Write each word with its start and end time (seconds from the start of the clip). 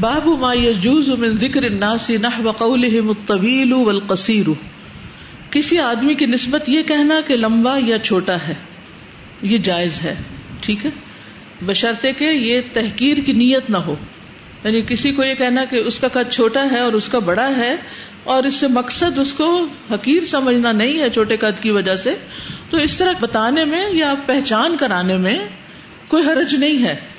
باب 0.00 0.28
ما 0.40 0.54
يجوز 0.54 1.10
من 1.10 1.36
ذکر 1.36 1.62
الناس 1.62 2.10
نحو 2.10 2.50
قولهم 2.50 3.08
الطويل 3.08 3.72
والقصير 3.72 4.48
کسی 5.50 5.78
آدمی 5.78 6.14
کی 6.14 6.26
نسبت 6.26 6.68
یہ 6.68 6.82
کہنا 6.82 7.20
کہ 7.26 7.36
لمبا 7.36 7.78
یا 7.86 7.98
چھوٹا 7.98 8.36
ہے، 8.48 8.54
یہ 9.42 9.58
جائز 9.58 10.02
ہے، 10.04 10.14
ٹھیک 10.60 10.86
ہے؟ 10.86 10.90
بشرطے 11.66 12.12
کہ 12.12 12.24
یہ 12.24 12.60
تحقیر 12.72 13.16
کی 13.16 13.32
نیت 13.32 13.70
نہ 13.70 13.76
ہو۔ 13.76 13.94
یعنی 14.64 14.82
کسی 14.82 15.12
کو 15.12 15.24
یہ 15.24 15.34
کہنا 15.34 15.64
کہ 15.64 15.76
اس 15.76 16.00
کا 16.00 16.08
قد 16.08 16.32
چھوٹا 16.32 16.66
ہے 16.70 16.78
اور 16.78 16.92
اس 16.92 17.08
کا 17.08 17.18
بڑا 17.18 17.56
ہے 17.56 17.76
اور 18.24 18.44
اس 18.44 18.54
سے 18.54 18.68
مقصد 18.68 19.18
اس 19.18 19.34
کو 19.34 19.66
حقیر 19.90 20.24
سمجھنا 20.24 20.72
نہیں 20.72 21.00
ہے 21.00 21.10
چھوٹے 21.10 21.36
قد 21.36 21.62
کی 21.62 21.70
وجہ 21.70 21.96
سے، 21.96 22.14
تو 22.70 22.76
اس 22.76 22.96
طرح 22.96 23.12
بتانے 23.20 23.64
میں 23.64 23.84
یا 23.92 24.14
پہچان 24.26 24.76
کرانے 24.76 25.16
میں 25.16 25.38
کوئی 26.08 26.24
حرج 26.24 26.54
نہیں 26.54 26.82
ہے۔ 26.84 27.13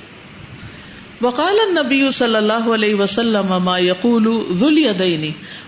وقال 1.22 1.60
النبی 1.68 2.10
صلی 2.10 2.36
اللہ 2.36 2.68
علیہ 2.74 2.94
وسلم 2.94 3.62
ما 3.64 3.78
یقول 3.78 4.26
ذل 4.52 4.78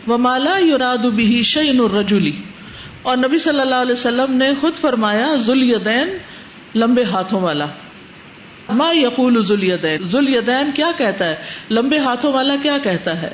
وما 0.08 0.38
لا 0.38 0.58
يراد 0.58 1.06
به 1.06 1.40
شيء 1.42 1.72
الرجل. 1.80 2.30
اور 3.02 3.16
نبی 3.16 3.38
صلی 3.38 3.60
اللہ 3.60 3.74
علیہ 3.74 3.92
وسلم 3.92 4.32
نے 4.32 4.54
خود 4.60 4.74
فرمایا 4.74 5.34
ذل 5.36 5.62
یدین 5.62 6.08
لمبے 6.74 7.02
ہاتھوں 7.02 7.40
والا. 7.40 7.66
ما 8.68 8.92
یقول 8.92 9.42
ذل 9.42 9.64
یدین. 9.64 10.04
ذل 10.04 10.28
یدین 10.28 10.72
کیا 10.74 10.90
کہتا 10.96 11.24
ہے؟ 11.24 11.34
لمبے 11.70 11.98
ہاتھوں 11.98 12.32
والا 12.32 12.56
کیا 12.62 12.78
کہتا 12.82 13.22
ہے؟ 13.22 13.30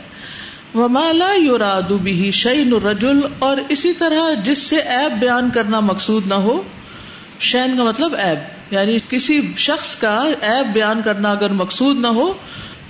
وما 0.75 1.13
لا 1.13 1.33
يراد 1.35 1.93
به 2.03 2.31
شيء 2.31 2.65
الرجل. 2.73 3.27
اور 3.39 3.57
اسی 3.69 3.93
طرح 3.93 4.35
جس 4.45 4.59
سے 4.59 4.81
عیب 4.81 5.21
بیان 5.21 5.51
کرنا 5.51 5.81
مقصود 5.81 6.27
نہ 6.27 6.35
ہو، 6.35 6.63
شین 7.41 7.77
کا 7.77 7.85
مطلب 7.85 8.15
عیب. 8.19 8.54
یعنی 8.71 8.99
کسی 9.11 9.41
شخص 9.57 9.97
کا 9.97 10.25
ایب 10.41 10.73
بیان 10.73 11.03
کرنا 11.03 11.31
اگر 11.31 11.51
مقصود 11.51 12.01
نہ 12.01 12.07
ہو، 12.07 12.33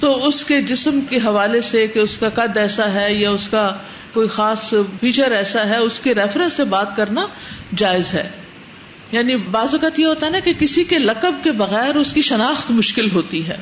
تو 0.01 0.27
اس 0.27 0.45
کے 0.45 0.63
جسم 0.63 1.01
کے 1.01 1.17
حوالے 1.17 1.61
سے 1.61 1.87
کہ 1.87 1.99
اس 1.99 2.19
کا 2.19 2.29
قد 2.29 2.57
ایسا 2.57 2.93
ہے 2.93 3.15
یا 3.15 3.31
اس 3.31 3.49
کا 3.49 3.71
کوئی 4.13 4.29
خاص 4.29 4.75
فیچر 5.01 5.31
ایسا 5.31 5.67
ہے، 5.67 5.77
اس 5.77 6.01
کے 6.01 6.15
ریفرنس 6.15 6.53
سے 6.53 6.65
بات 6.65 6.97
کرنا 6.97 7.27
جائز 7.77 8.15
ہے۔ 8.15 8.31
یعنی 9.13 9.37
بعض 9.37 9.75
اوقات 9.75 9.99
یہ 9.99 10.07
ہوتا 10.07 10.27
ہے 10.27 10.31
نا 10.31 10.39
کہ 10.39 10.53
کسی 10.53 10.85
کے 10.85 10.99
لقب 10.99 11.35
کے 11.43 11.53
بغیر 11.53 11.97
اس 11.97 12.13
کی 12.13 12.23
شناخت 12.23 12.71
مشکل 12.71 13.11
ہوتی 13.11 13.49
ہے۔ 13.49 13.57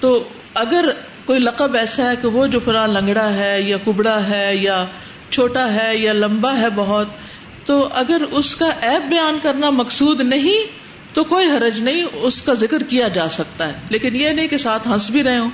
تو 0.00 0.28
اگر 0.54 0.84
کوئی 1.24 1.38
لقب 1.38 1.74
ایسا 1.74 2.10
ہے 2.10 2.16
کہ 2.22 2.28
وہ 2.28 2.46
جو 2.46 2.60
فلاں 2.64 2.88
لنگڑا 2.88 3.34
ہے 3.34 3.60
یا 3.60 3.76
کبڑا 3.84 4.26
ہے 4.26 4.56
یا 4.56 4.86
چھوٹا 5.30 5.72
ہے 5.74 5.96
یا 5.96 6.12
لمبا 6.12 6.56
ہے 6.56 6.70
بہت، 6.70 7.06
تو 7.66 7.88
اگر 7.94 8.22
اس 8.30 8.56
کا 8.56 8.68
ایپ 8.80 9.02
بیان 9.08 9.38
کرنا 9.42 9.70
مقصود 9.70 10.20
نہیں 10.20 10.83
تو 11.14 11.24
کوئی 11.24 11.50
حرج 11.50 11.80
نہیں، 11.80 12.04
اس 12.12 12.42
کا 12.42 12.54
ذکر 12.54 12.82
کیا 12.82 13.08
جا 13.08 13.28
سکتا 13.28 13.68
ہے۔ 13.68 13.72
لیکن 13.88 14.16
یہ 14.16 14.28
نہیں 14.28 14.48
کہ 14.48 14.56
ساتھ 14.56 14.88
ہنس 14.88 15.10
بھی 15.10 15.22
رہے 15.22 15.38
ہوں۔ 15.38 15.50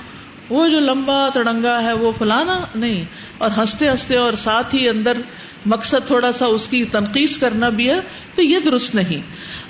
وہ 0.49 0.67
جو 0.67 0.79
لمبا 0.79 1.29
تڑنگا 1.33 1.83
ہے، 1.83 1.93
وہ 1.93 2.11
فلانا 2.17 2.59
نہیں۔ 2.75 3.05
اور 3.37 3.49
ہنستے 3.57 3.89
ہنستے 3.89 4.17
اور 4.17 4.33
ساتھ 4.33 4.75
ہی 4.75 4.89
اندر 4.89 5.17
مقصد 5.65 6.07
تھوڑا 6.07 6.31
سا 6.31 6.45
اس 6.45 6.67
کی 6.67 6.85
تنقید 6.85 7.39
کرنا 7.39 7.69
بھی 7.69 7.89
ہے، 7.89 7.99
تو 8.35 8.41
یہ 8.41 8.59
درست 8.59 8.95
نہیں۔ 8.95 9.21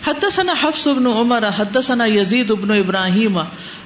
حد 0.07 0.25
ثنا 0.31 0.53
حفظ 0.61 0.87
ابن 0.87 1.07
عمر 1.07 1.43
حد 1.57 1.77
ثنا 1.83 2.05
یزید 2.05 2.51
ابن 2.51 2.77
ابراہیم 2.77 3.37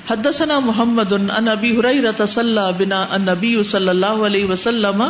حد 0.10 0.28
ثنا 0.34 0.60
محمد 0.60 1.14
ان 1.14 1.48
ابی 1.50 1.80
حریرۃ 1.80 2.26
صلی 2.28 2.86
بنا 2.86 3.08
النبی 3.10 3.64
صلی 3.64 3.90
اللہ 3.90 4.06
علیہ 4.06 4.46
وسلم 4.46 5.04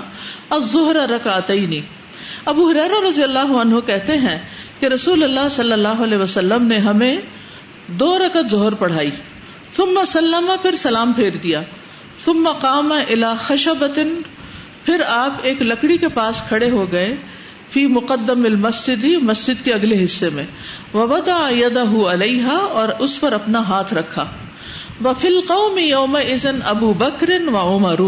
الظہر 0.49 0.95
رکعتین۔ 0.95 1.81
ابو 2.45 2.69
حریر 2.69 3.07
رضی 3.07 3.23
اللہ 3.23 3.39
عنہ 3.39 3.79
کہتے 3.79 4.17
ہیں 4.17 4.39
کہ 4.79 4.85
رسول 4.85 5.23
اللہ 5.23 5.49
صلی 5.51 5.71
اللہ 5.71 6.03
علیہ 6.03 6.17
وسلم 6.17 6.63
نے 6.63 6.77
ہمیں 6.77 7.17
دو 7.87 8.17
رکت 8.17 8.51
ظہر 8.51 8.73
پڑھائی۔ 8.73 9.11
ثم 9.71 9.99
سلم، 10.07 10.51
پھر 10.61 10.75
سلام 10.75 11.13
پھیر 11.13 11.33
دیا۔ 11.35 11.61
ثم 12.25 12.49
قام 12.59 12.91
الى 12.91 13.25
خشبت 13.37 13.99
پھر 14.85 15.01
آپ 15.07 15.33
ایک 15.41 15.61
لکڑی 15.61 15.97
کے 15.97 16.09
پاس 16.09 16.43
کھڑے 16.47 16.69
ہو 16.71 16.91
گئے۔ 16.91 17.15
فی 17.69 17.87
مقدم 17.87 18.43
المسجد 18.43 19.03
ہی 19.03 19.17
مسجد 19.17 19.65
کے 19.65 19.73
اگلے 19.73 20.03
حصے 20.03 20.29
میں۔ 20.29 20.43
وبدا 20.93 21.49
یدہ 21.51 22.11
علیہ 22.11 22.47
اور 22.47 22.89
اس 22.99 23.19
پر 23.21 23.31
اپنا 23.31 23.59
ہاتھ 23.59 23.93
رکھا۔ 23.93 24.25
وفی 25.05 25.27
القوم 25.27 25.77
یوم 25.77 26.15
اذن 26.15 26.59
ابو 26.65 26.93
بکر 26.93 27.29
و 27.53 27.57
عمر، 27.57 27.99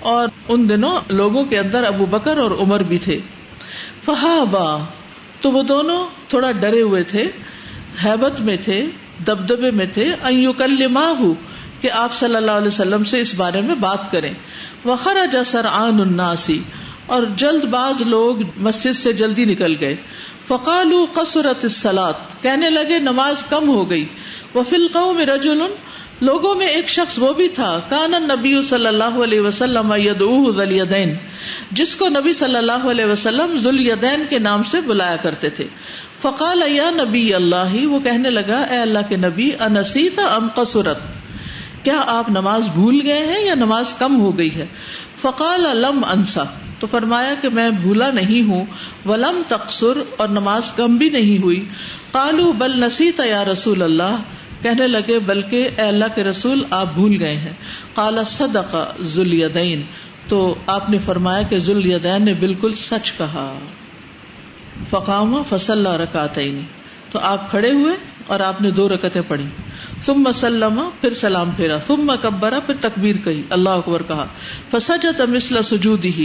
اور 0.00 0.28
ان 0.48 0.68
دنوں 0.68 1.00
لوگوں 1.08 1.44
کے 1.44 1.58
اندر 1.58 1.84
ابو 1.84 2.06
بکر 2.06 2.38
اور 2.38 2.50
عمر 2.50 2.82
بھی 2.82 2.98
تھے۔ 2.98 3.20
فہابا 4.04 4.84
تو 5.42 5.52
وہ 5.52 5.62
دونوں 5.62 6.06
تھوڑا 6.28 6.52
ڈرے 6.52 6.82
ہوئے 6.82 7.02
تھے، 7.02 7.30
حیبت 8.04 8.40
میں 8.40 8.56
تھے، 8.64 8.86
دبدبے 9.26 9.70
میں 9.70 9.86
تھے۔ 9.86 10.14
ہوں 11.18 11.34
کہ 11.80 11.90
آپ 11.90 12.12
صلی 12.12 12.36
اللہ 12.36 12.50
علیہ 12.50 12.66
وسلم 12.66 13.04
سے 13.04 13.20
اس 13.20 13.34
بارے 13.34 13.60
میں 13.60 13.74
بات 13.74 14.12
کریں۔ 14.12 14.34
سر 15.42 15.64
آن 15.64 16.00
اناسی 16.00 16.62
اور 17.06 17.22
جلد 17.36 17.64
باز 17.64 18.02
لوگ 18.02 18.36
مسجد 18.56 18.96
سے 18.96 19.12
جلدی 19.12 19.44
نکل 19.44 19.80
گئے۔ 19.80 19.96
فقال 20.46 20.92
قصرت 21.12 21.58
السلات 21.62 22.42
کہنے 22.42 22.70
لگے 22.70 22.98
نماز 22.98 23.44
کم 23.44 23.68
ہو 23.68 23.90
گئی۔ 23.90 24.08
وہ 24.54 24.62
فلقوں 24.62 25.14
میں 25.14 25.26
لوگوں 26.22 26.54
میں 26.54 26.66
ایک 26.66 26.88
شخص 26.88 27.18
وہ 27.18 27.32
بھی 27.32 27.48
تھا، 27.48 27.80
کان 27.88 28.10
نبی 28.10 28.62
صلی 28.62 28.86
اللہ 28.86 29.22
علیہ 29.24 29.40
وسلم 29.40 29.94
ذلیدین، 30.56 31.14
جس 31.70 31.96
کو 31.96 32.08
نبی 32.08 32.32
صلی 32.32 32.56
اللہ 32.56 32.86
علیہ 32.90 33.04
وسلم 33.04 33.58
ذلیدین 33.58 34.24
کے 34.30 34.38
نام 34.38 34.62
سے 34.62 34.80
بلایا 34.80 35.16
کرتے 35.16 35.50
تھے۔ 35.50 35.66
فقال، 36.22 36.62
یا 36.66 36.90
نبی 36.90 37.34
اللہ، 37.34 37.86
وہ 37.86 38.00
کہنے 38.00 38.30
لگا، 38.30 38.58
اے 38.70 38.76
اللہ 38.76 38.98
کے 39.08 39.16
نبی، 39.16 39.50
انسیت 39.60 40.18
ام 40.18 40.48
قصرت؟ 40.54 40.98
کیا 41.82 42.02
آپ 42.06 42.30
نماز 42.30 42.70
بھول 42.70 43.00
گئے 43.04 43.26
ہیں 43.26 43.46
یا 43.46 43.54
نماز 43.54 43.92
کم 43.92 44.20
ہو 44.20 44.38
گئی 44.38 44.54
ہے؟ 44.54 44.66
فقال، 45.20 45.60
لم 45.60 46.04
انسا 46.04 46.44
تو 46.78 46.86
فرمایا 46.86 47.34
کہ 47.42 47.48
میں 47.48 47.70
بھولا 47.70 48.10
نہیں 48.10 48.48
ہوں، 48.48 48.64
ولم 49.06 49.42
تقصر، 49.48 50.02
اور 50.16 50.28
نماز 50.28 50.72
کم 50.72 50.96
بھی 50.96 51.10
نہیں 51.10 51.42
ہوئی۔ 51.42 51.68
قالو 52.12 52.52
بل 52.52 52.80
نسیت 52.80 53.20
یا 53.20 53.44
رسول 53.44 53.82
اللہ۔ 53.82 54.16
کہنے 54.62 54.86
لگے، 54.86 55.18
بلکہ 55.18 55.68
اے 55.78 55.82
اللہ 55.82 56.04
کے 56.14 56.24
رسول، 56.24 56.64
آپ 56.70 56.94
بھول 56.94 57.16
گئے 57.20 57.36
ہیں۔ 57.36 57.52
کالا 57.94 58.22
صدقہ 58.22 59.02
ذلیدین 59.02 59.82
تو 60.28 60.54
آپ 60.66 60.90
نے 60.90 60.98
فرمایا 60.98 61.42
کہ 61.42 61.58
ذلیدین 61.58 62.24
نے 62.24 62.34
بالکل 62.34 62.72
سچ 62.72 63.12
کہا۔ 63.12 63.58
فقام 64.90 65.42
فصل 65.48 65.86
رکاتے 65.86 66.60
تو 67.10 67.18
آپ 67.18 67.50
کھڑے 67.50 67.72
ہوئے 67.72 67.94
اور 68.26 68.40
آپ 68.40 68.60
نے 68.60 68.70
دو 68.70 68.88
رکتیں 68.88 69.22
پڑھی۔ 69.28 69.44
ثم 70.06 70.32
سلم، 70.32 70.88
پھر 71.00 71.14
سلام 71.14 71.50
پھیرا۔ 71.50 71.78
ثم 71.78 72.12
کبرا، 72.22 72.60
پھر 72.60 72.74
تکبیر 72.80 73.16
کہی 73.16 73.42
اللہ 73.50 73.70
اکبر 73.70 74.02
کہا۔ 74.02 74.26
فسجد 74.70 75.20
مثل 75.20 75.62
سجودہ۔ 75.62 76.20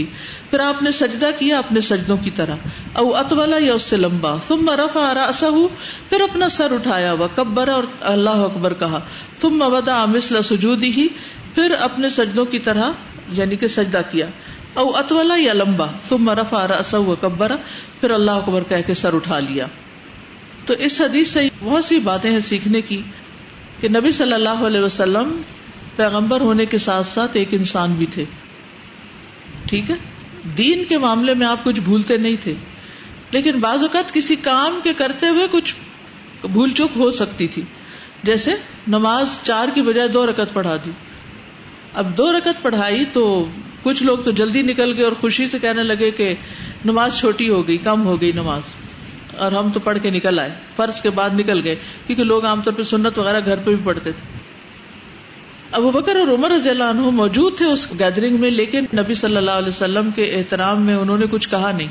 پھر 0.50 0.60
آپ 0.60 0.82
نے 0.82 0.90
سجدہ 0.90 1.30
کیا 1.38 1.58
اپنے 1.58 1.80
سجدوں 1.80 2.16
کی 2.16 2.30
طرح۔ 2.30 2.56
او 2.92 3.16
اتولا 3.16 3.56
یا 3.60 3.74
اس 3.74 3.82
سے 3.82 3.96
لمبا۔ 3.96 4.36
ثم 4.48 4.70
رفع 4.70 5.14
راسه 5.14 5.60
پھر 6.08 6.20
اپنا 6.20 6.48
سر 6.48 6.72
اٹھایا۔ 6.72 7.12
وکبر 7.12 7.68
اور 7.68 7.84
اللہ 8.00 8.30
اکبر 8.30 8.74
کہا۔ 8.74 9.00
ثم 9.38 9.62
وضع 9.62 10.04
مثل 10.04 10.42
سجودہ، 10.42 11.00
پھر 11.54 11.74
اپنے 11.80 12.08
سجدوں 12.08 12.44
کی 12.44 12.58
طرح 12.58 12.90
یعنی 13.28 13.56
کہ 13.56 13.66
سجدہ 13.66 14.00
کیا۔ 14.12 14.26
او 14.74 14.96
اتولا 14.96 15.34
یا 15.38 15.52
لمبا۔ 15.52 15.86
ثم 16.08 16.30
رفع 16.30 16.68
راسه 16.68 17.04
وکبر، 17.06 17.52
پھر 18.00 18.10
اللہ 18.10 18.30
اکبر 18.30 18.62
کہہ 18.62 18.86
کے 18.86 18.94
سر 18.94 19.14
اٹھا 19.14 19.38
لیا۔ 19.38 19.66
تو 20.66 20.74
اس 20.74 21.00
حدیث 21.00 21.28
سے 21.28 21.48
بہت 21.62 21.84
سی 21.84 21.98
باتیں 21.98 22.30
ہیں 22.30 22.40
سیکھنے 22.40 22.80
کی۔ 22.80 23.02
کہ 23.80 23.88
نبی 23.88 24.10
صلی 24.10 24.32
اللہ 24.32 24.48
علیہ 24.48 24.80
وسلم 24.80 25.42
پیغمبر 25.96 26.40
ہونے 26.40 26.66
کے 26.66 26.78
ساتھ 26.78 27.06
ساتھ 27.06 27.30
ایک 27.34 27.48
انسان 27.50 27.94
بھی 27.94 28.06
تھے۔ 28.06 28.24
ٹھیک 29.66 29.90
ہے؟ 29.90 29.94
دین 30.58 30.84
کے 30.84 30.98
معاملے 30.98 31.34
میں 31.34 31.46
آپ 31.46 31.64
کچھ 31.64 31.80
بھولتے 31.80 32.16
نہیں 32.16 32.36
تھے۔ 32.42 32.54
لیکن 33.30 33.60
بعض 33.60 33.82
اوقات 33.82 34.12
کسی 34.12 34.36
کام 34.36 34.80
کے 34.84 34.92
کرتے 34.92 35.28
ہوئے 35.28 35.46
کچھ 35.50 35.74
بھول 36.46 36.70
چوک 36.70 36.90
ہو 36.96 37.10
سکتی 37.10 37.46
تھی۔ 37.46 37.62
جیسے 38.22 38.54
نماز 38.88 39.28
چار 39.42 39.68
کی 39.74 39.82
بجائے 39.82 40.08
دو 40.08 40.26
رکت 40.26 40.54
پڑھا 40.54 40.76
دی۔ 40.76 40.90
اب 41.94 42.18
دو 42.18 42.32
رکت 42.32 42.62
پڑھائی 42.62 43.04
تو 43.04 43.46
کچھ 43.82 44.02
لوگ 44.02 44.18
تو 44.18 44.30
جلدی 44.30 44.62
نکل 44.62 44.96
گئے 44.96 45.04
اور 45.04 45.12
خوشی 45.12 45.48
سے 45.48 45.58
کہنے 45.58 45.82
لگے 45.82 46.10
کہ 46.10 46.34
نماز 46.84 47.18
چھوٹی 47.18 47.48
ہو 47.48 47.68
گئی، 47.68 47.78
کم 47.78 48.06
ہو 48.06 48.20
گئی 48.20 48.32
نماز۔ 48.32 48.62
اور 49.38 49.52
ہم 49.52 49.70
تو 49.70 49.80
پڑھ 49.80 49.98
کے 50.02 50.10
نکل 50.10 50.38
آئے، 50.38 50.50
فرض 50.76 51.00
کے 51.00 51.10
بعد 51.10 51.30
نکل 51.30 51.64
گئے، 51.64 51.74
کیونکہ 52.06 52.24
لوگ 52.24 52.44
عام 52.44 52.62
طور 52.62 52.72
پہ 52.72 52.82
سنت 52.82 53.18
وغیرہ 53.18 53.40
گھر 53.44 53.56
پہ 53.56 53.74
بھی 53.74 53.84
پڑھتے 53.84 54.12
تھے۔ 54.12 54.38
ابو 55.72 55.90
بکر 55.90 56.16
اور 56.16 56.28
عمر 56.28 56.50
رضی 56.50 56.70
اللہ 56.70 56.84
عنہ 56.84 57.00
موجود 57.00 57.56
تھے 57.56 57.66
اس 57.66 57.92
گیدرنگ 57.98 58.40
میں، 58.40 58.50
لیکن 58.50 58.84
نبی 58.94 59.14
صلی 59.14 59.36
اللہ 59.36 59.50
علیہ 59.50 59.68
وسلم 59.68 60.10
کے 60.10 60.24
احترام 60.24 60.82
میں 60.82 60.94
انہوں 60.94 61.18
نے 61.18 61.26
کچھ 61.30 61.48
کہا 61.48 61.72
نہیں۔ 61.72 61.88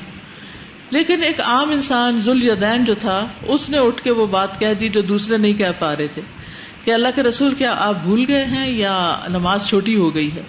لیکن 0.90 1.24
ایک 1.24 1.42
عام 1.42 1.70
انسان 1.70 2.20
ذوالدین 2.20 2.86
جو 2.86 2.94
تھا، 2.96 3.28
اس 3.44 3.70
نے 3.70 3.78
اٹھ 3.78 4.02
کے 4.02 4.12
وہ 4.12 4.28
بات 4.28 4.60
کہہ 4.60 4.74
دی 4.74 4.90
جو 4.90 5.02
دوسرے 5.02 5.38
نہیں 5.38 5.54
کہہ 5.54 5.80
پا 5.80 5.96
رہے 5.96 6.08
تھے، 6.08 6.22
کہ 6.84 6.92
اللہ 6.92 7.08
کے 7.16 7.24
رسول، 7.24 7.54
کیا 7.54 7.76
آپ 7.78 7.96
بھول 8.04 8.26
گئے 8.28 8.46
ہیں 8.46 8.72
یا 8.72 9.20
نماز 9.30 9.68
چھوٹی 9.68 9.96
ہو 9.96 10.16
گئی 10.16 10.34
ہے؟ 10.36 10.42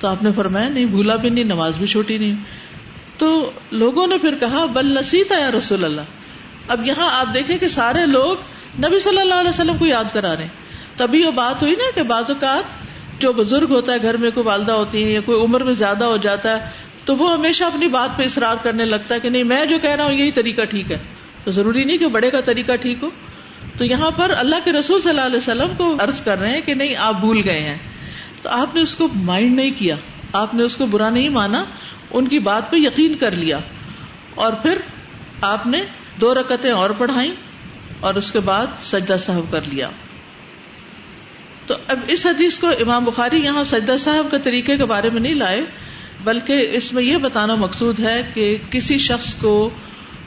تو 0.00 0.08
آپ 0.08 0.22
نے 0.22 0.30
فرمایا، 0.32 0.68
نہیں، 0.68 0.86
بھولا 0.86 1.16
بھی 1.16 1.30
نہیں، 1.30 1.44
نماز 1.44 1.76
بھی 1.78 1.86
چھوٹی 1.86 2.18
نہیں۔ 2.18 2.34
تو 3.18 3.50
لوگوں 3.70 4.06
نے 4.06 4.18
پھر 4.18 4.34
کہا، 4.40 4.66
بل 4.66 4.86
نصیتا 4.86 5.38
یا 5.38 5.50
رسول 5.58 5.84
اللہ۔ 5.84 6.00
اب 6.70 6.86
یہاں 6.86 7.20
آپ 7.20 7.34
دیکھیں 7.34 7.58
کہ 7.58 7.68
سارے 7.68 8.06
لوگ 8.06 8.36
نبی 8.78 9.00
صلی 9.00 9.20
اللہ 9.20 9.34
علیہ 9.34 9.48
وسلم 9.48 9.76
کو 9.78 9.86
یاد 9.86 10.04
کرا 10.12 10.36
رہے 10.36 10.42
ہیں۔ 10.42 10.48
تبھی 10.96 11.26
وہ 11.26 11.30
بات 11.30 11.62
ہوئی 11.62 11.72
نا 11.72 11.90
کہ 11.94 12.02
بعض 12.02 12.24
اوقات 12.28 12.64
جو 13.20 13.32
بزرگ 13.32 13.70
ہوتا 13.70 13.92
ہے، 13.92 14.02
گھر 14.02 14.16
میں 14.16 14.30
کوئی 14.30 14.46
والدہ 14.46 14.72
ہوتی 14.72 15.04
ہے 15.04 15.10
یا 15.10 15.20
کوئی 15.20 15.40
عمر 15.40 15.64
میں 15.64 15.72
زیادہ 15.72 16.04
ہو 16.04 16.16
جاتا 16.16 16.60
ہے، 16.60 16.70
تو 17.04 17.16
وہ 17.16 17.32
ہمیشہ 17.32 17.64
اپنی 17.64 17.88
بات 17.88 18.18
پہ 18.18 18.22
اصرار 18.22 18.54
کرنے 18.62 18.84
لگتا 18.84 19.14
ہے 19.14 19.20
کہ 19.20 19.30
نہیں، 19.30 19.44
میں 19.44 19.66
جو 19.66 19.78
کہہ 19.78 19.90
رہا 19.90 20.04
ہوں، 20.04 20.12
یہی 20.12 20.32
طریقہ 20.32 20.62
ٹھیک 20.62 20.92
ہے۔ 20.92 20.98
تو 21.44 21.50
ضروری 21.50 21.84
نہیں 21.84 21.98
کہ 21.98 22.06
بڑے 22.06 22.30
کا 22.30 22.40
طریقہ 22.40 22.76
ٹھیک 22.76 22.98
ہو۔ 23.02 23.08
تو 23.78 23.84
یہاں 23.84 24.10
پر 24.10 24.34
اللہ 24.38 24.56
کے 24.64 24.72
رسول 24.72 25.00
صلی 25.00 25.10
اللہ 25.10 25.20
علیہ 25.20 25.36
وسلم 25.36 25.68
کو 25.76 25.96
عرض 26.00 26.22
کر 26.22 26.38
رہے 26.38 26.50
ہیں 26.50 26.60
کہ 26.60 26.74
نہیں، 26.74 26.96
آپ 26.96 27.14
بھول 27.20 27.42
گئے 27.44 27.60
ہیں۔ 27.60 27.78
تو 28.42 28.48
آپ 28.48 28.74
نے 28.74 28.80
اس 28.80 28.94
کو 28.94 29.08
مائنڈ 29.14 29.56
نہیں 29.56 29.70
کیا۔ 29.78 29.96
آپ 30.32 30.54
نے 30.54 30.62
اس 30.62 30.76
کو 30.76 30.86
برا 30.86 31.10
نہیں 31.10 31.28
مانا۔ 31.28 31.64
ان 32.10 32.28
کی 32.28 32.38
بات 32.38 32.70
پہ 32.70 32.76
یقین 32.76 33.14
کر 33.14 33.30
لیا۔ 33.30 33.58
اور 34.34 34.52
پھر 34.52 34.78
آپ 35.40 35.66
نے 35.66 35.82
دو 36.20 36.34
رکتیں 36.34 36.70
اور 36.70 36.90
پڑھائی 36.90 37.34
اور 38.00 38.14
اس 38.14 38.30
کے 38.32 38.40
بعد 38.40 38.66
سجدہ 38.82 39.16
صاحب 39.18 39.52
کر 39.52 39.68
لیا 39.72 39.90
تو 41.66 41.74
اب 41.88 41.98
اس 42.08 42.26
حدیث 42.26 42.58
کو 42.58 42.68
امام 42.80 43.04
بخاری 43.04 43.38
یہاں 43.44 43.64
سجدہ 43.64 43.96
صاحب 43.98 44.30
کے 44.30 44.38
طریقے 44.38 44.76
کے 44.76 44.84
بارے 44.84 45.10
میں 45.10 45.20
نہیں 45.20 45.34
لائے، 45.34 45.60
بلکہ 46.24 46.68
اس 46.72 46.92
میں 46.92 47.02
یہ 47.02 47.16
بتانا 47.16 47.54
مقصود 47.54 48.00
ہے 48.00 48.20
کہ 48.34 48.56
کسی 48.70 48.98
شخص 48.98 49.34
کو 49.34 49.52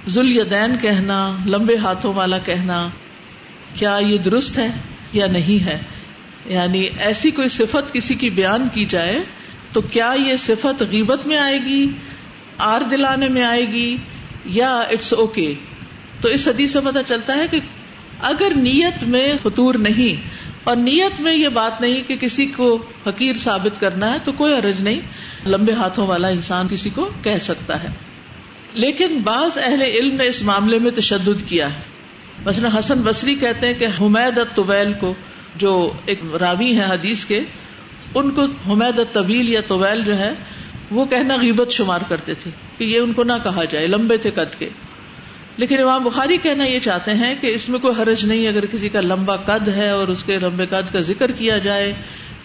ذلیدین 0.07 0.77
کہنا، 0.77 1.19
لمبے 1.45 1.75
ہاتھوں 1.77 2.13
والا 2.13 2.37
کہنا، 2.37 2.87
کیا 3.75 3.97
یہ 4.01 4.17
درست 4.17 4.57
ہے 4.57 4.67
یا 5.13 5.27
نہیں 5.27 5.65
ہے 5.65 5.77
یعنی 6.45 6.81
ایسی 6.99 7.31
کوئی 7.31 7.49
صفت 7.49 7.93
کسی 7.93 8.15
کی 8.15 8.29
بیان 8.29 8.67
کی 8.73 8.85
جائے 8.85 9.19
تو 9.73 9.81
کیا 9.81 10.13
یہ 10.19 10.35
صفت 10.37 10.81
غیبت 10.91 11.27
میں 11.27 11.37
آئے 11.37 11.59
گی، 11.65 11.85
آر 12.57 12.81
دلانے 12.81 13.27
میں 13.27 13.43
آئے 13.43 13.67
گی 13.67 13.95
یا 14.53 14.73
اٹس 14.79 15.13
اوکے 15.13 15.41
okay. 15.41 15.72
تو 16.23 16.29
اس 16.29 16.47
حدیث 16.47 16.73
سے 16.73 16.79
پتا 16.85 17.03
چلتا 17.03 17.35
ہے 17.35 17.45
کہ 17.51 17.59
اگر 18.19 18.51
نیت 18.55 19.03
میں 19.03 19.33
فطور 19.41 19.75
نہیں 19.75 20.29
اور 20.63 20.75
نیت 20.75 21.21
میں 21.21 21.35
یہ 21.35 21.49
بات 21.49 21.81
نہیں 21.81 22.07
کہ 22.07 22.15
کسی 22.15 22.45
کو 22.45 22.85
حقیر 23.07 23.35
ثابت 23.35 23.81
کرنا 23.81 24.13
ہے 24.13 24.17
تو 24.23 24.31
کوئی 24.31 24.53
عرض 24.53 24.81
نہیں، 24.81 24.99
لمبے 25.45 25.71
ہاتھوں 25.71 26.07
والا 26.07 26.27
انسان 26.27 26.67
کسی 26.69 26.89
کو 26.89 27.09
کہہ 27.23 27.37
سکتا 27.41 27.83
ہے۔ 27.83 27.87
لیکن 28.73 29.21
بعض 29.21 29.57
اہل 29.57 29.81
علم 29.81 30.15
نے 30.15 30.27
اس 30.27 30.43
معاملے 30.43 30.79
میں 30.79 30.91
تشدد 30.91 31.47
کیا 31.47 31.73
ہے۔ 31.73 31.81
مثلا 32.45 32.69
حسن 32.79 33.01
بصری 33.01 33.35
کہتے 33.35 33.67
ہیں 33.67 33.73
کہ 33.73 33.87
حمید 34.01 34.39
طویل 34.55 34.93
کو 34.93 35.13
جو 35.55 35.91
ایک 36.05 36.35
راوی 36.35 36.71
ہیں 36.71 36.85
حدیث 36.85 37.25
کے، 37.25 37.41
ان 38.15 38.31
کو 38.31 38.45
حمید 38.45 39.01
طویل 39.11 39.49
یا 39.49 39.61
طویل 39.67 40.03
جو 40.03 40.19
ہے، 40.19 40.31
وہ 40.91 41.05
کہنا 41.05 41.35
غیبت 41.35 41.71
شمار 41.71 42.01
کرتے 42.07 42.33
تھے 42.33 42.51
کہ 42.77 42.83
یہ 42.83 42.99
ان 42.99 43.13
کو 43.13 43.23
نہ 43.23 43.33
کہا 43.43 43.63
جائے، 43.63 43.87
لمبے 43.87 44.17
تھے 44.17 44.31
قد 44.31 44.59
کے۔ 44.59 44.69
لیکن 45.57 45.81
امام 45.81 46.03
بخاری 46.03 46.37
کہنا 46.37 46.65
یہ 46.65 46.79
چاہتے 46.79 47.13
ہیں 47.13 47.35
کہ 47.35 47.47
اس 47.47 47.69
میں 47.69 47.79
کوئی 47.79 48.01
حرج 48.01 48.25
نہیں 48.25 48.47
اگر 48.47 48.65
کسی 48.65 48.89
کا 48.89 49.01
لمبا 49.01 49.35
قد 49.35 49.67
ہے 49.67 49.89
اور 49.89 50.07
اس 50.07 50.23
کے 50.23 50.39
لمبے 50.39 50.65
قد 50.65 50.93
کا 50.93 50.99
ذکر 50.99 51.31
کیا 51.31 51.57
جائے 51.57 51.93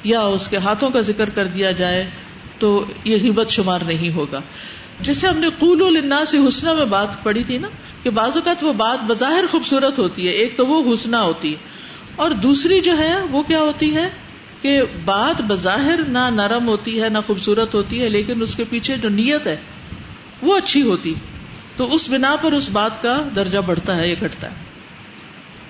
یا 0.05 0.21
اس 0.21 0.49
کے 0.49 0.57
ہاتھوں 0.57 0.91
کا 0.91 1.01
ذکر 1.01 1.31
کر 1.31 1.47
دیا 1.47 1.71
جائے 1.71 2.11
تو 2.59 2.85
یہ 3.05 3.31
ہبت 3.31 3.49
شمار 3.49 3.81
نہیں 3.87 4.15
ہوگا۔ 4.15 4.41
جسے 5.01 5.27
ہم 5.27 5.39
نے 5.39 5.49
قول 5.59 5.83
النا 5.83 6.25
سے 6.25 6.39
حسنہ 6.49 6.73
میں 6.73 6.85
بات 6.85 7.23
پڑھی 7.23 7.45
تھی 7.45 7.59
نا 7.59 7.69
کہ 8.03 8.11
بعض 8.11 8.37
اوقات 8.37 8.65
وہ 8.65 8.73
بات 8.73 9.05
بظاہر 9.05 9.45
خوبصورت 9.51 9.99
ہوتی 9.99 10.27
ہے، 10.27 10.33
ایک 10.33 10.57
تو 10.57 10.67
وہ 10.67 10.95
حسنہ 10.95 11.17
ہوتی 11.17 11.53
ہے 11.53 11.57
اور 12.17 12.31
دوسری 12.31 12.81
جو 12.81 12.99
ہے 12.99 13.15
وہ 13.31 13.43
کیا 13.43 13.61
ہوتی 13.61 13.97
ہے 13.97 14.09
کہ 14.63 14.83
بات 15.05 15.41
بظاہر 15.41 16.01
نہ 16.09 16.29
نرم 16.31 16.69
ہوتی 16.69 17.03
ہے، 17.03 17.09
نہ 17.09 17.19
خوبصورت 17.27 17.75
ہوتی 17.75 18.03
ہے، 18.03 18.09
لیکن 18.09 18.43
اس 18.43 18.57
کے 18.57 18.65
پیچھے 18.71 18.97
جو 18.97 19.09
نیت 19.09 19.47
ہے 19.47 19.57
وہ 20.43 20.57
اچھی 20.57 20.83
ہوتی۔ 20.83 21.15
تو 21.79 21.93
اس 21.95 22.09
بنا 22.11 22.37
پر 22.37 22.53
اس 22.53 22.69
بات 22.71 23.03
کا 23.03 23.23
درجہ 23.37 23.59
بڑھتا 23.59 23.97
ہے 23.97 24.09
یا 24.09 24.15
گھٹتا 24.21 24.51
ہے؟ 24.51 24.67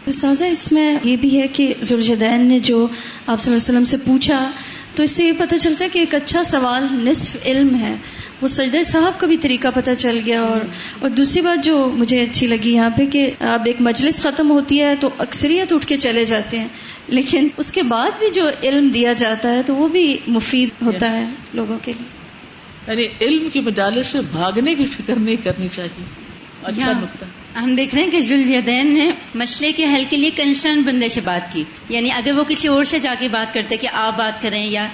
استاذہ، 0.07 0.45
اس 0.45 0.73
میں 0.73 0.99
یہ 1.05 1.17
بھی 1.17 1.41
ہے 1.41 1.49
کہ 1.49 1.75
ذوالجدین 1.81 2.47
نے 2.49 2.59
جو 2.59 2.77
آپ 2.83 3.41
صلی 3.41 3.53
اللہ 3.53 3.57
علیہ 3.57 3.57
وسلم 3.57 3.85
سے 3.85 3.97
پوچھا، 3.97 4.51
تو 4.95 5.03
اس 5.03 5.11
سے 5.11 5.25
یہ 5.25 5.33
پتہ 5.39 5.55
چلتا 5.55 5.85
ہے 5.85 5.89
کہ 5.89 5.99
ایک 5.99 6.15
اچھا 6.15 6.43
سوال 6.43 6.87
نصف 6.93 7.37
علم 7.45 7.75
ہے۔ 7.75 7.95
وہ 8.43 8.49
سجدہ 8.49 8.83
صاحب 8.83 9.21
کا 9.21 9.27
بھی 9.27 9.37
طریقہ 9.37 9.69
پتہ 9.75 9.91
چل 9.99 10.21
گیا 10.27 10.41
اور 10.41 10.61
اور 11.01 11.09
دوسری 11.11 11.43
بات 11.43 11.65
جو 11.65 11.77
مجھے 11.97 12.21
اچھی 12.23 12.47
لگی 12.47 12.75
یہاں 12.75 12.91
پہ 12.91 13.07
کہ 13.07 13.31
اب 13.41 13.67
ایک 13.67 13.81
مجلس 13.81 14.23
ختم 14.23 14.51
ہوتی 14.51 14.81
ہے 14.83 14.95
تو 14.95 15.11
اکثریت 15.19 15.73
اٹھ 15.73 15.87
کے 15.87 15.97
چلے 15.97 16.25
جاتے 16.25 16.59
ہیں، 16.59 16.69
لیکن 17.09 17.49
اس 17.57 17.73
کے 17.73 17.83
بعد 17.83 18.19
بھی 18.19 18.31
جو 18.35 18.49
علم 18.63 18.89
دیا 18.89 19.13
جاتا 19.13 19.53
ہے 19.53 19.63
تو 19.63 19.75
وہ 19.75 19.89
بھی 19.89 20.17
مفید 20.27 20.83
ہوتا 20.83 21.13
ہے 21.13 21.29
لوگوں 21.53 21.79
کے 21.83 21.93
لیے۔ 21.93 22.18
یعنی 22.89 23.07
علم 23.21 23.51
کی 23.51 23.61
مجالس 23.61 24.07
سے 24.07 24.21
بھاگنے 24.21 24.75
کی 24.75 24.87
فکر 24.87 25.17
نہیں 25.17 25.37
کرنی 25.37 25.69
چاہیے۔ 25.75 26.05
اچھا 26.63 26.93
نقطہ۔ 26.93 27.59
ہم 27.59 27.75
دیکھ 27.75 27.95
رہے 27.95 28.03
ہیں 28.03 28.11
کہ 28.11 28.21
ذوالدین 28.21 28.95
نے 28.95 29.11
مسئلے 29.35 29.73
کے 29.73 29.85
حل 29.85 30.03
کے 30.11 30.17
لیے 30.17 30.31
کنسرن 30.37 30.83
بندے 30.83 31.09
سے 31.09 31.21
بات 31.21 31.53
کی۔ 31.53 31.65
یعنی 31.89 32.11
اگر 32.11 32.33
وہ 32.33 32.45
کسی 32.49 32.69
اور 32.69 32.85
سے 32.85 32.99
جا 32.99 33.15
کے 33.19 33.29
بات 33.29 33.55
کرتے 33.55 33.77
کہ 33.77 33.89
آپ 33.93 34.19
بات 34.19 34.43
کریں 34.43 34.67
یا 34.67 34.89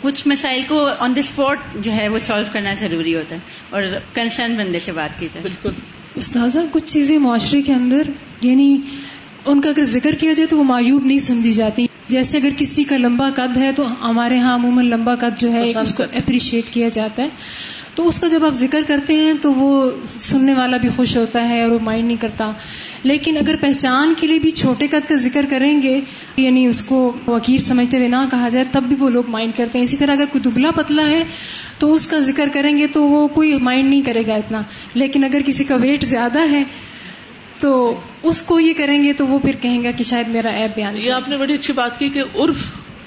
کچھ 0.00 0.28
مسائل 0.28 0.62
کو 0.68 0.88
آن 0.98 1.16
دا 1.16 1.20
اسپاٹ 1.20 1.58
جو 1.80 1.92
ہے 1.92 2.08
وہ 2.08 2.18
سالو 2.18 2.44
کرنا 2.52 2.74
ضروری 2.74 3.14
ہوتا 3.14 3.36
ہے 3.36 3.40
اور 3.70 3.82
کنسرن 4.14 4.54
بندے 4.54 4.80
سے 4.80 4.92
بات 4.92 5.18
کی 5.18 5.28
جائے۔ 5.32 5.42
بالکل۔ 5.42 5.70
استاذہ 6.14 6.58
کچھ 6.72 6.84
چیزیں 6.84 7.18
معاشرے 7.18 7.62
کے 7.62 7.72
اندر 7.72 8.02
یعنی 8.40 8.78
ان 9.46 9.60
کا 9.60 9.70
اگر 9.70 9.84
ذکر 9.84 10.14
کیا 10.14 10.32
جائے 10.32 10.46
تو 10.46 10.58
وہ 10.58 10.64
معیوب 10.64 11.04
نہیں 11.04 11.18
سمجھی 11.18 11.52
جاتی۔ 11.52 11.85
جیسے 12.08 12.36
اگر 12.36 12.48
کسی 12.56 12.84
کا 12.84 12.96
لمبا 12.96 13.30
قد 13.36 13.56
ہے 13.56 13.72
تو 13.76 14.10
ہمارے 14.10 14.38
ہاں 14.38 14.54
عموماً 14.54 14.90
لمبا 14.90 15.14
قد 15.14 15.40
جو 15.40 15.52
ہے 15.52 15.72
اس 15.82 15.94
کو 15.94 16.02
اپریشیٹ 16.02 16.72
کیا 16.72 16.88
جاتا 16.88 17.22
ہے۔ 17.22 17.28
تو 17.94 18.08
اس 18.08 18.18
کا 18.18 18.28
جب 18.28 18.44
آپ 18.44 18.52
ذکر 18.52 18.80
کرتے 18.86 19.14
ہیں 19.14 19.32
تو 19.40 19.52
وہ 19.54 19.90
سننے 20.08 20.54
والا 20.54 20.76
بھی 20.76 20.88
خوش 20.96 21.16
ہوتا 21.16 21.48
ہے 21.48 21.62
اور 21.62 21.70
وہ 21.70 21.78
مائنڈ 21.82 22.06
نہیں 22.06 22.16
کرتا۔ 22.16 22.52
لیکن 23.02 23.36
اگر 23.36 23.54
پہچان 23.60 24.14
کے 24.16 24.26
لیے 24.26 24.38
بھی 24.38 24.50
چھوٹے 24.50 24.86
قد 24.86 25.08
کا 25.08 25.14
ذکر 25.14 25.46
کریں 25.50 25.82
گے 25.82 26.00
یعنی 26.36 26.66
اس 26.66 26.82
کو 26.82 27.16
وکیر 27.26 27.60
سمجھتے 27.60 27.96
ہوئے 27.96 28.08
نہ 28.08 28.16
کہا 28.30 28.48
جائے 28.48 28.64
تب 28.72 28.82
بھی 28.82 28.96
وہ 28.98 29.10
لوگ 29.10 29.24
مائنڈ 29.28 29.52
کرتے 29.56 29.78
ہیں۔ 29.78 29.84
اسی 29.84 29.96
طرح 29.96 30.12
اگر 30.12 30.24
کوئی 30.32 30.42
دبلا 30.42 30.70
پتلا 30.70 31.08
ہے 31.08 31.22
تو 31.78 31.94
اس 31.94 32.06
کا 32.06 32.18
ذکر 32.18 32.48
کریں 32.52 32.78
گے 32.78 32.86
تو 32.86 33.08
وہ 33.08 33.28
کوئی 33.28 33.54
مائنڈ 33.54 33.90
نہیں 33.90 34.02
کرے 34.02 34.22
گا 34.26 34.34
اتنا۔ 34.34 34.62
لیکن 34.94 35.24
اگر 35.24 35.40
کسی 35.46 35.64
کا 35.64 35.76
ویٹ 35.76 36.04
زیادہ 36.04 36.38
ہے 36.50 36.64
تو 37.58 38.00
اس 38.22 38.42
کو 38.42 38.60
یہ 38.60 38.72
کریں 38.76 39.04
گے 39.04 39.12
تو 39.12 39.26
وہ 39.26 39.38
پھر 39.38 39.56
کہیں 39.60 39.84
گا 39.84 39.90
کہ 39.90 40.04
شاید 40.04 40.28
میرا 40.28 40.48
ایپ 40.48 40.76
بیان 40.76 40.96
یہ 40.96 41.12
آپ 41.12 41.28
نے 41.28 41.36
بڑی 41.36 41.54
اچھی 41.54 41.72
بات 41.72 41.98
کی 41.98 42.08
کہ 42.08 42.22
عرف 42.34 42.56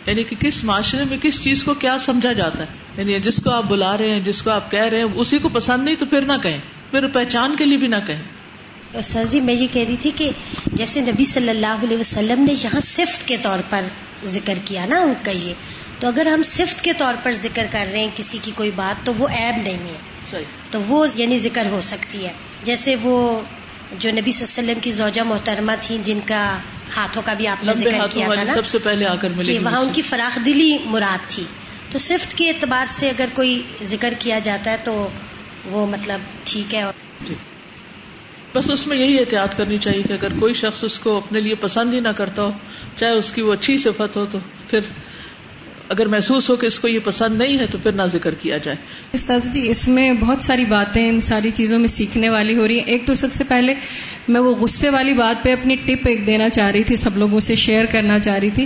یعنی 0.06 0.24
کہ 0.24 0.36
کس 0.36 0.64
معاشرے 0.64 1.04
میں 1.04 1.18
کس 1.22 1.44
چیز 1.44 1.64
کو 1.64 1.74
کیا 1.74 1.98
سمجھا 2.00 2.34
جاتا 2.34 2.64
ہے؟ 2.64 2.68
یعنی 2.98 3.20
جس 3.20 3.42
کو 3.44 3.50
آپ 3.50 3.64
بلا 3.64 3.98
رہے 3.98 4.10
ہیں 4.10 4.20
جس 4.20 4.42
کو 4.42 4.50
آپ 4.50 4.72
کہہ 4.72 4.84
رہے 4.84 4.98
ہیں 4.98 5.08
اسی 5.16 5.38
کو 5.38 5.50
پسند 5.50 5.84
نہیں 5.84 5.96
تو 5.96 6.06
پھر 6.06 6.22
نہ 6.22 6.34
کہیں۔ 6.44 6.58
پھر 6.92 7.08
پہچان 7.08 7.56
کے 7.56 7.66
لیے 7.66 7.78
بھی 7.78 7.88
نہ 7.88 7.96
کہیں۔ 8.08 8.24
استاذ 8.94 9.32
جی 9.32 9.42
میں 9.42 9.54
یہ 9.54 9.68
کہہ 9.72 9.86
رہی 9.88 9.96
تھی 10.00 10.12
کہ 10.16 10.30
جیسے 10.74 11.02
نبی 11.02 11.24
صلی 11.24 11.50
اللہ 11.50 11.78
علیہ 11.84 11.98
وسلم 11.98 12.44
نے 12.44 12.54
یہاں 12.64 12.80
صفت 12.80 13.28
کے 13.28 13.38
طور 13.38 13.60
پر 13.70 13.82
ذکر 14.26 14.54
کیا 14.66 14.86
نا 14.86 15.00
ان 15.00 15.14
کا 15.24 15.32
یہ۔ 15.32 15.54
تو 16.00 16.08
اگر 16.08 16.26
ہم 16.26 16.42
صفت 16.44 16.82
کے 16.84 16.94
طور 16.94 17.14
پر 17.24 17.32
ذکر 17.32 17.66
کر 17.72 17.86
رہے 17.92 18.00
ہیں 18.00 18.08
کسی 18.16 18.38
کی 18.42 18.52
کوئی 18.56 18.72
بات 18.76 19.06
تو 19.06 19.14
وہ 19.18 19.28
عیب 19.28 19.62
نہیں 19.64 19.74
ہے۔ 19.74 20.44
تو 20.72 20.82
وہ 20.82 21.08
یعنی 21.16 21.38
ذکر 21.38 21.68
ہو 21.70 21.82
سکتی 21.82 22.26
ہے۔ 22.26 22.32
جیسے 22.64 22.96
وہ 23.02 23.42
جو 23.98 24.12
نبی 24.12 24.32
صلی 24.32 24.46
اللہ 24.46 24.60
علیہ 24.60 24.70
وسلم 24.70 24.80
کی 24.80 24.92
زوجہ 24.92 25.22
محترمہ 25.22 25.72
تھی 25.82 25.98
جن 26.04 26.20
کا 26.26 26.58
ہاتھوں 26.96 27.22
کا 27.26 27.34
بھی 27.34 27.48
آپ 27.48 27.64
نے 27.64 27.74
ذکر 27.74 28.08
کیا 28.12 28.28
تھا 28.34 28.44
نا 28.44 28.54
سب 28.54 28.66
سے 28.66 28.78
پہلے 28.78 29.06
آ 29.06 29.16
کر 29.16 29.32
کہ 29.44 29.60
وہاں 29.64 29.80
ان 29.80 29.90
کی 29.94 30.02
فراخ 30.02 30.38
دلی 30.46 30.78
مراد 30.86 31.30
تھی۔ 31.30 31.44
تو 31.92 31.98
صفت 31.98 32.38
کے 32.38 32.50
اعتبار 32.50 32.86
سے 32.86 33.10
اگر 33.10 33.26
کوئی 33.34 33.62
ذکر 33.84 34.14
کیا 34.20 34.40
جاتا 34.40 34.72
ہے 34.72 34.78
تو 34.84 35.08
وہ 35.66 35.86
مطلب 35.86 36.20
ٹھیک 36.44 36.76
ہے 36.76 36.84
جی۔ 37.22 37.36
بس 38.54 38.70
اس 38.72 38.88
میں 38.88 38.98
یہی 38.98 39.20
احتیاط 39.20 39.58
کرنی 39.58 39.78
چاہیے 39.78 40.04
کہ 40.04 40.14
اگر 40.14 40.40
کوئی 40.40 40.54
شخص 40.54 40.84
اس 40.84 41.00
کو 41.00 41.18
اپنے 41.18 41.40
لیے 41.40 41.56
پسند 41.56 41.94
ہی 41.94 42.00
نہ 42.00 42.10
کرتا 42.10 42.44
ہو 42.44 42.52
چاہے 42.96 43.12
اس 43.12 43.32
کی 43.32 43.42
وہ 43.42 43.54
اچھی 43.54 43.78
صفت 43.78 44.18
ہو 44.18 44.26
تو 44.26 44.40
پھر 44.70 44.80
اگر 45.90 46.08
محسوس 46.08 46.50
ہو 46.50 46.56
کہ 46.56 46.66
اس 46.66 46.80
کو 46.80 46.88
یہ 46.88 47.00
پسند 47.04 47.38
نہیں 47.38 47.60
ہے 47.60 47.66
تو 47.68 47.78
پھر 47.78 47.92
نہ 47.92 48.04
ذکر 48.04 48.34
کیا 48.34 48.58
جائے۔ 48.58 48.78
استاد 49.14 49.54
جی 49.54 49.70
اس 49.70 49.88
میں 49.88 50.14
بہت 50.14 50.44
ساری 50.44 50.66
باتیں 50.66 51.10
ان 51.10 51.22
ساری 51.22 51.50
چیزوں 51.50 51.80
میں 51.80 51.88
سیکھنے 51.88 52.30
والی 52.30 52.56
ہو 52.56 52.68
رہی 52.68 52.78
ہیں۔ 52.78 52.86
ایک 52.86 53.08
تو 53.08 53.14
سب 53.14 53.34
سے 53.34 53.44
پہلے 53.44 53.74
میں 54.28 54.42
وہ 54.42 54.56
غصے 54.56 54.90
والی 54.90 55.14
بات 55.14 55.44
پہ 55.44 55.54
اپنی 55.54 55.76
ٹپ 55.76 56.08
ایک 56.08 56.28
دینا 56.28 56.50
چاہ 56.50 56.72
رہی 56.72 56.84
تھی، 56.84 56.96
سب 56.96 57.18
لوگوں 57.18 57.40
سے 57.40 57.56
شیئر 57.56 57.86
کرنا 57.86 58.20
چاہ 58.20 58.36
رہی 58.36 58.50
تھی 58.50 58.66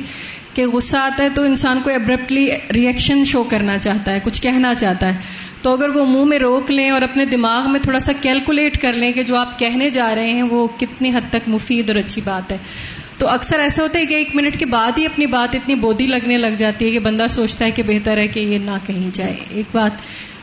کہ 0.53 0.67
غصہ 0.67 0.97
آتا 0.97 1.23
ہے 1.23 1.29
تو 1.29 1.43
انسان 1.43 1.81
کو 1.83 1.89
ابرپٹلی 1.89 2.49
ریئیکشن 2.73 3.25
شو 3.25 3.43
کرنا 3.43 3.77
چاہتا 3.77 4.11
ہے، 4.11 4.19
کچھ 4.23 4.41
کہنا 4.41 4.75
چاہتا 4.75 5.07
ہے۔ 5.07 5.19
تو 5.61 5.73
اگر 5.73 5.89
وہ 5.89 6.05
منہ 6.05 6.25
میں 6.25 6.39
روک 6.39 6.71
لیں 6.71 6.89
اور 6.89 7.01
اپنے 7.01 7.25
دماغ 7.25 7.71
میں 7.71 7.79
تھوڑا 7.79 7.99
سا 7.99 8.11
کیلکولیٹ 8.21 8.81
کر 8.81 8.93
لیں 8.93 9.11
کہ 9.11 9.23
جو 9.23 9.35
آپ 9.35 9.59
کہنے 9.59 9.89
جا 9.89 10.15
رہے 10.15 10.31
ہیں 10.31 10.43
وہ 10.43 10.67
کتنی 10.67 11.15
حد 11.15 11.29
تک 11.29 11.47
مفید 11.47 11.89
اور 11.89 11.99
اچھی 11.99 12.21
بات 12.25 12.51
ہے۔ 12.51 12.57
تو 13.23 13.29
اکثر 13.29 13.59
ایسا 13.59 13.83
ہوتا 13.83 13.99
ہے 13.99 14.05
کہ 14.05 14.13
ایک 14.13 14.35
منٹ 14.35 14.59
کے 14.59 14.65
بعد 14.65 14.91
ہی 14.97 15.05
اپنی 15.05 15.25
بات 15.25 15.55
اتنی 15.55 15.75
بودی 15.75 16.07
لگنے 16.07 16.37
لگ 16.37 16.47
جاتی 16.47 16.85
ہے 16.85 16.91
کہ 16.91 16.99
بندہ 16.99 17.27
سوچتا 17.29 17.65
ہے 17.65 17.71
کہ 17.71 17.83
بہتر 17.83 18.17
ہے 18.17 18.27
کہ 18.27 18.39
یہ 18.39 18.57
نہ 18.57 18.71
کہیں 18.87 19.09
جائے۔ 19.13 19.35
ایک 19.49 19.65
بات۔ 19.75 19.91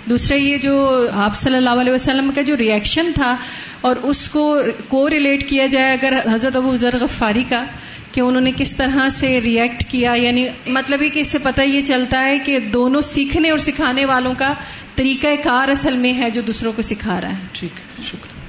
دوسرا 0.04 0.36
یہ 0.36 0.56
جو 0.56 1.06
آپ 1.12 1.34
صلی 1.34 1.56
اللہ 1.56 1.70
علیہ 1.70 1.92
وسلم 1.92 2.30
کا 2.34 2.42
جو 2.42 2.56
ریئیکشن 2.56 3.12
تھا 3.14 3.36
اور 3.80 3.96
اس 3.96 4.28
کو 4.28 4.62
کو 4.88 5.10
ریلیٹ 5.10 5.48
کیا 5.48 5.66
جائے 5.66 5.92
اگر 5.92 6.12
حضرت 6.34 6.56
ابو 6.56 6.76
ذر 6.76 6.98
غفاری 6.98 7.44
کا 7.48 7.64
کہ 8.12 8.20
انہوں 8.20 8.40
نے 8.40 8.50
کس 8.56 8.76
طرح 8.76 9.08
سے 9.08 9.40
ریئیکٹ 9.40 9.84
کیا 9.90 10.12
یعنی 10.14 10.48
مطلب 10.66 11.02
یہ 11.02 11.08
کہ 11.08 11.20
اس 11.20 11.28
سے 11.28 11.38
پتہ 11.38 11.60
یہ 11.60 11.80
چلتا 11.80 12.24
ہے 12.24 12.38
کہ 12.38 12.58
دونوں 12.60 13.00
سیکھنے 13.00 13.50
اور 13.50 13.58
سکھانے 13.58 14.04
والوں 14.04 14.34
کا 14.34 14.54
طریقہ 14.94 15.26
کار 15.44 15.68
اصل 15.68 15.96
میں 15.96 16.12
ہے 16.12 16.30
جو 16.30 16.42
دوسروں 16.42 16.72
کو 16.72 16.82
سکھا 16.82 17.20
رہا 17.20 17.28
ہے۔ 17.28 17.46
ٹھیک 17.52 17.80
ہے، 17.80 18.02
شکریہ۔ 18.06 18.39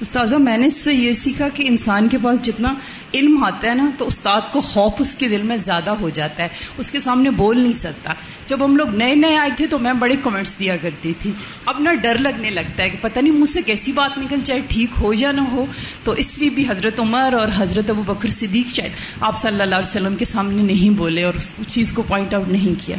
استاذہ، 0.00 0.36
میں 0.36 0.58
نے 0.58 0.66
اس 0.66 0.76
سے 0.76 0.94
یہ 0.94 1.12
سیکھا 1.12 1.48
کہ 1.48 1.64
انسان 1.66 2.08
کے 2.08 2.18
پاس 2.22 2.40
جتنا 2.40 2.74
علم 3.14 3.44
آتا 3.44 3.68
ہے 3.68 3.74
نا، 3.74 3.90
تو 3.98 4.06
استاد 4.06 4.40
کو 4.52 4.60
خوف 4.60 4.92
اس 4.98 5.14
کے 5.14 5.28
دل 5.28 5.42
میں 5.42 5.56
زیادہ 5.56 5.90
ہو 5.90 6.08
جاتا 6.08 6.42
ہے۔ 6.42 6.48
اس 6.78 6.90
کے 6.90 7.00
سامنے 7.00 7.30
بول 7.30 7.60
نہیں 7.60 7.72
سکتا۔ 7.72 8.10
جب 8.46 8.64
ہم 8.64 8.76
لوگ 8.76 8.88
نئے 8.88 9.14
نئے 9.14 9.36
آئے 9.36 9.50
تھے 9.56 9.66
تو 9.66 9.78
میں 9.78 9.92
بڑے 9.92 10.16
کمنٹس 10.16 10.58
دیا 10.58 10.76
کرتی 10.76 11.12
تھی۔ 11.18 11.32
اب 11.66 11.80
نہ 11.80 11.94
ڈر 11.94 12.16
لگنے 12.18 12.50
لگتا 12.50 12.82
ہے 12.82 12.90
کہ 12.90 12.98
پتہ 13.00 13.20
نہیں 13.20 13.32
مجھ 13.32 13.50
سے 13.50 13.62
کیسی 13.62 13.92
بات 13.92 14.18
نکل 14.18 14.36
جائے 14.44 14.60
ٹھیک 14.68 14.90
ہو 15.02 15.12
یا 15.12 15.32
نہ 15.32 15.40
ہو۔ 15.40 15.66
تو 16.04 16.12
اس 16.12 16.38
لیے 16.38 16.50
بھی 16.50 16.64
حضرت 16.68 17.00
عمر 17.00 17.32
اور 17.32 17.48
حضرت 17.56 17.90
ابو 17.90 18.02
بکر 18.02 18.28
صدیق 18.28 18.74
شاید 18.74 18.92
آپ 19.20 19.36
صلی 19.36 19.60
اللہ 19.60 19.74
علیہ 19.74 19.90
وسلم 19.90 20.16
کے 20.16 20.24
سامنے 20.24 20.62
نہیں 20.62 20.90
بولے 20.90 21.24
اور 21.24 21.34
اس 21.34 21.52
چیز 21.68 21.92
کو 21.92 22.02
پوائنٹ 22.02 22.34
آؤٹ 22.34 22.48
نہیں 22.48 22.86
کیا۔ 22.86 22.96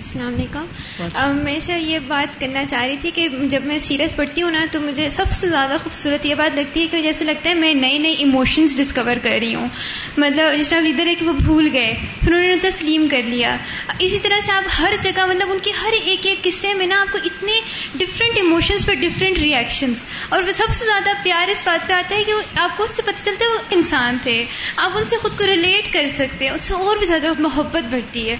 السلام 0.00 0.34
علیکم۔ 0.34 1.36
میں 1.36 1.58
سے 1.60 1.78
یہ 1.78 1.98
بات 1.98 2.40
کرنا 2.40 2.64
چاہ 2.64 2.84
رہی 2.84 2.96
تھی 2.96 3.10
کہ 3.10 3.28
جب 3.42 3.64
میں 3.64 3.78
سیریس 3.78 4.14
پڑھتی 4.16 4.42
ہوں 4.42 4.50
نا 4.50 4.64
تو 4.72 4.80
مجھے 4.80 5.08
سب 5.10 5.30
سے 5.30 5.48
زیادہ 5.48 5.76
خوبصورت 5.82 6.26
یہ 6.26 6.34
بات 6.34 6.56
لگتی 6.56 6.82
ہے 6.82 6.86
کہ 6.86 7.00
جیسے 7.02 7.24
لگتا 7.24 7.50
ہے 7.50 7.54
میں 7.54 7.72
نئے 7.74 7.98
نئے 7.98 8.12
ایموشنز 8.12 8.76
ڈسکور 8.76 9.16
کر 9.22 9.36
رہی 9.40 9.54
ہوں۔ 9.54 9.68
مطلب 10.16 10.58
جس 10.58 10.68
طرح 10.68 10.88
ادھر 10.88 11.06
ہے 11.06 11.14
کہ 11.14 11.26
وہ 11.26 11.32
بھول 11.32 11.68
گئے 11.72 11.92
پھر 12.20 12.32
انہوں 12.32 12.46
نے 12.46 12.56
تسلیم 12.62 13.06
کر 13.10 13.22
لیا۔ 13.22 13.56
اسی 13.98 14.18
طرح 14.18 14.40
سے 14.40 14.52
آپ 14.52 14.64
ہر 14.78 14.94
جگہ 15.00 15.26
مطلب 15.26 15.50
ان 15.52 15.58
کے 15.58 15.70
ہر 15.82 15.92
ایک 16.04 16.26
ایک 16.26 16.42
قصے 16.42 16.74
میں 16.74 16.86
نا 16.86 17.00
آپ 17.00 17.12
کو 17.12 17.18
اتنے 17.24 17.60
ڈفرینٹ 17.94 18.36
ایموشنز 18.36 18.86
پر 18.86 18.94
ڈفرینٹ 18.94 19.38
ریئیکشنز 19.38 20.04
اور 20.28 20.42
وہ 20.42 20.52
سب 20.52 20.72
سے 20.72 20.84
زیادہ 20.84 21.10
پیار 21.22 21.48
اس 21.48 21.62
بات 21.66 21.88
پہ 21.88 21.92
آتا 21.92 22.16
ہے 22.16 22.24
کہ 22.24 22.32
آپ 22.58 22.76
کو 22.76 22.84
اس 22.84 22.90
سے 22.90 23.02
پتہ 23.02 23.24
چلتا 23.24 23.44
ہے 23.44 23.50
وہ 23.50 23.58
انسان 23.70 24.18
تھے۔ 24.22 24.44
آپ 24.76 24.90
ان 24.94 25.04
سے 25.04 25.16
خود 25.16 25.38
کو 25.38 25.46
ریلیٹ 25.46 25.92
کر 25.92 26.08
سکتے 26.08 26.44
ہیں 26.44 26.52
اس 26.52 26.60
سے 26.60 26.74
اور 26.74 26.96
بھی 26.96 27.06
زیادہ 27.06 27.32
محبت 27.38 27.92
بڑھتی 27.92 28.30
ہے۔ 28.30 28.36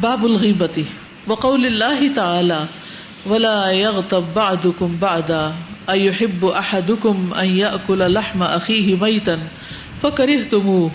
باب 0.00 0.24
الغیبتی 0.24 0.82
وقول 1.26 1.64
اللہ 1.66 2.02
تعالی، 2.14 2.60
ولا 3.30 3.70
يغتب 3.70 4.28
بعضكم 4.34 4.94
بعضا 4.98 5.40
ايحب 5.86 6.46
احدكم 6.46 7.34
ان 7.34 7.46
ياكل 7.46 8.04
لحم 8.12 8.42
اخيه 8.42 8.96
ميتا 9.00 9.34
فكرهتموه 10.00 10.90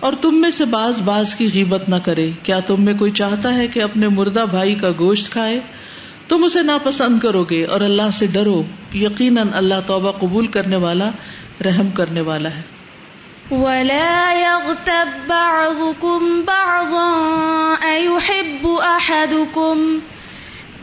اور 0.00 0.12
تم 0.20 0.40
میں 0.40 0.50
سے 0.50 0.64
باز 0.64 1.00
باز 1.00 1.34
کی 1.36 1.48
غیبت 1.54 1.88
نہ 1.88 2.02
کرے. 2.04 2.30
کیا 2.42 2.60
تم 2.60 2.84
میں 2.84 2.94
کوئی 2.94 3.12
چاہتا 3.12 3.54
ہے 3.54 3.66
کہ 3.68 3.82
اپنے 3.82 4.08
مردہ 4.08 4.44
بھائی 4.50 4.74
کا 4.74 4.90
گوشت 4.98 5.32
کھائے؟ 5.32 5.58
تم 6.28 6.44
اسے 6.44 6.62
ناپسند 6.62 7.18
کرو 7.20 7.44
گے 7.44 7.64
اور 7.64 7.80
اللہ 7.80 8.10
سے 8.12 8.26
ڈرو. 8.26 8.62
یقیناً 8.92 9.48
اللہ 9.54 9.82
توبہ 9.86 10.12
قبول 10.12 10.46
کرنے 10.46 10.76
والا، 10.76 11.10
رحم 11.64 11.90
کرنے 11.90 12.20
والا 12.20 12.48
ہے. 12.48 12.81
ولا 13.52 14.32
يغتب 14.32 15.08
بعضكم 15.28 16.44
بعضا 16.44 17.08
أيحب 17.84 18.66
أحدكم 18.66 20.00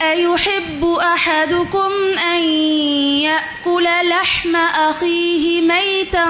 أيحب 0.01 0.85
أحدكم 0.85 1.91
أن 2.33 2.43
يأكل 3.25 3.87
لحم 4.09 4.55
أخيه 4.55 5.61
ميتا 5.61 6.29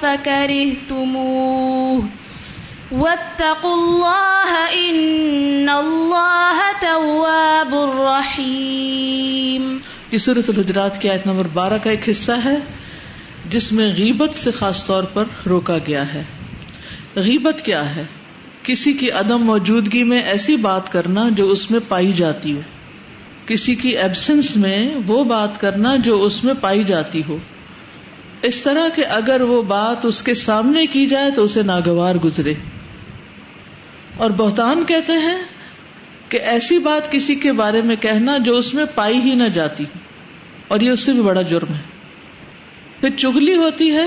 فكرهتموه 0.00 1.98
واتقوا 2.92 3.74
الله 3.74 4.50
إن 4.88 5.68
الله 5.68 6.58
تواب 6.80 7.74
رحيم 8.00 9.78
یہ 10.12 10.18
سورة 10.18 10.46
الحجرات 10.48 11.00
کی 11.00 11.10
آیت 11.10 11.26
نمبر 11.26 11.46
بارہ 11.46 11.78
کا 11.84 11.90
ایک 11.90 12.08
حصہ 12.08 12.32
ہے۔ 12.44 12.79
جس 13.50 13.72
میں 13.72 13.88
غیبت 13.88 14.34
سے 14.34 14.50
خاص 14.50 14.86
طور 14.86 15.04
پر 15.04 15.24
روکا 15.46 15.78
گیا 15.86 16.14
ہے۔ 16.14 16.22
غیبت 17.16 17.62
کیا 17.62 17.96
ہے؟ 17.96 18.02
کسی 18.62 18.92
کی 18.92 19.10
عدم 19.10 19.38
موجودگی 19.38 20.04
میں 20.04 20.22
ایسی 20.22 20.56
بات 20.56 20.92
کرنا 20.92 21.28
جو 21.28 21.48
اس 21.48 21.70
میں 21.70 21.80
پائی 21.88 22.12
جاتی 22.12 22.52
ہو۔ 22.52 22.60
کسی 23.46 23.74
کی 23.74 23.88
ایبسنس 23.88 24.56
میں 24.56 24.94
وہ 25.06 25.24
بات 25.24 25.60
کرنا 25.60 25.96
جو 25.96 26.22
اس 26.22 26.44
میں 26.44 26.54
پائی 26.60 26.84
جاتی 26.84 27.22
ہو۔ 27.28 27.38
اس 28.42 28.62
طرح 28.62 28.88
کہ 28.94 29.04
اگر 29.06 29.40
وہ 29.40 29.62
بات 29.62 30.06
اس 30.06 30.22
کے 30.22 30.34
سامنے 30.34 30.86
کی 30.86 31.06
جائے 31.06 31.30
تو 31.30 31.42
اسے 31.42 31.62
ناگوار 31.62 32.14
گزرے۔ 32.14 32.54
اور 34.16 34.30
بہتان 34.30 34.84
کہتے 34.84 35.12
ہیں 35.12 35.38
کہ 36.28 36.36
ایسی 36.36 36.78
بات 36.78 37.12
کسی 37.12 37.34
کے 37.34 37.52
بارے 37.52 37.82
میں 37.82 37.96
کہنا 37.96 38.38
جو 38.38 38.56
اس 38.56 38.74
میں 38.74 38.84
پائی 38.94 39.18
ہی 39.18 39.34
نہ 39.34 39.48
جاتی 39.48 39.84
اور 40.68 40.80
یہ 40.80 40.90
اس 40.90 41.00
سے 41.00 41.12
بھی 41.12 41.22
بڑا 41.22 41.42
جرم 41.42 41.74
ہے۔ 41.74 41.89
پھر 43.00 43.08
چگلی 43.10 43.56
ہوتی 43.56 43.90
ہے 43.90 44.06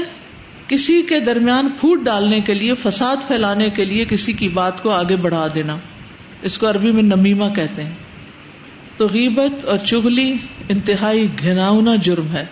کسی 0.68 1.02
کے 1.02 1.20
درمیان 1.20 1.70
پھوٹ 1.80 2.00
ڈالنے 2.00 2.40
کے 2.40 2.54
لیے، 2.54 2.74
فساد 2.76 3.16
پھیلانے 3.28 3.70
کے 3.70 3.86
لیے 3.86 4.06
کسی 4.06 4.34
کی 4.34 4.50
بات 4.50 4.84
کو 4.84 4.90
آگے 4.90 5.16
بڑھا 5.16 5.48
دینا۔ 5.56 5.78
اس 6.42 6.58
کو 6.58 6.70
عربی 6.70 6.92
میں 6.92 7.04
نمیما 7.04 7.50
کہتے 7.50 7.84
ہیں۔ 7.84 7.96
تو 8.98 9.06
غیبت 9.06 9.66
اور 9.66 9.78
چگلی 9.78 10.34
انتہائی 10.70 11.28
گھناؤنا 11.40 11.96
جرم 11.96 12.28
ہے۔ 12.28 12.46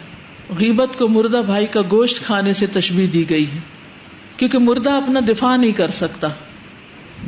غیبت 0.50 0.98
کو 0.98 1.08
مردہ 1.08 1.42
بھائی 1.46 1.66
کا 1.66 1.82
گوشت 1.82 2.26
کھانے 2.26 2.54
سے 2.54 2.68
تشبیح 2.68 3.08
دی 3.14 3.30
گئی 3.30 3.46
ہے۔ 3.46 3.60
کیونکہ 4.38 4.58
مردہ 4.58 4.92
اپنا 4.92 5.20
دفاع 5.28 5.58
نہیں 5.58 5.72
کر 5.72 5.90
سکتا۔ 5.90 6.28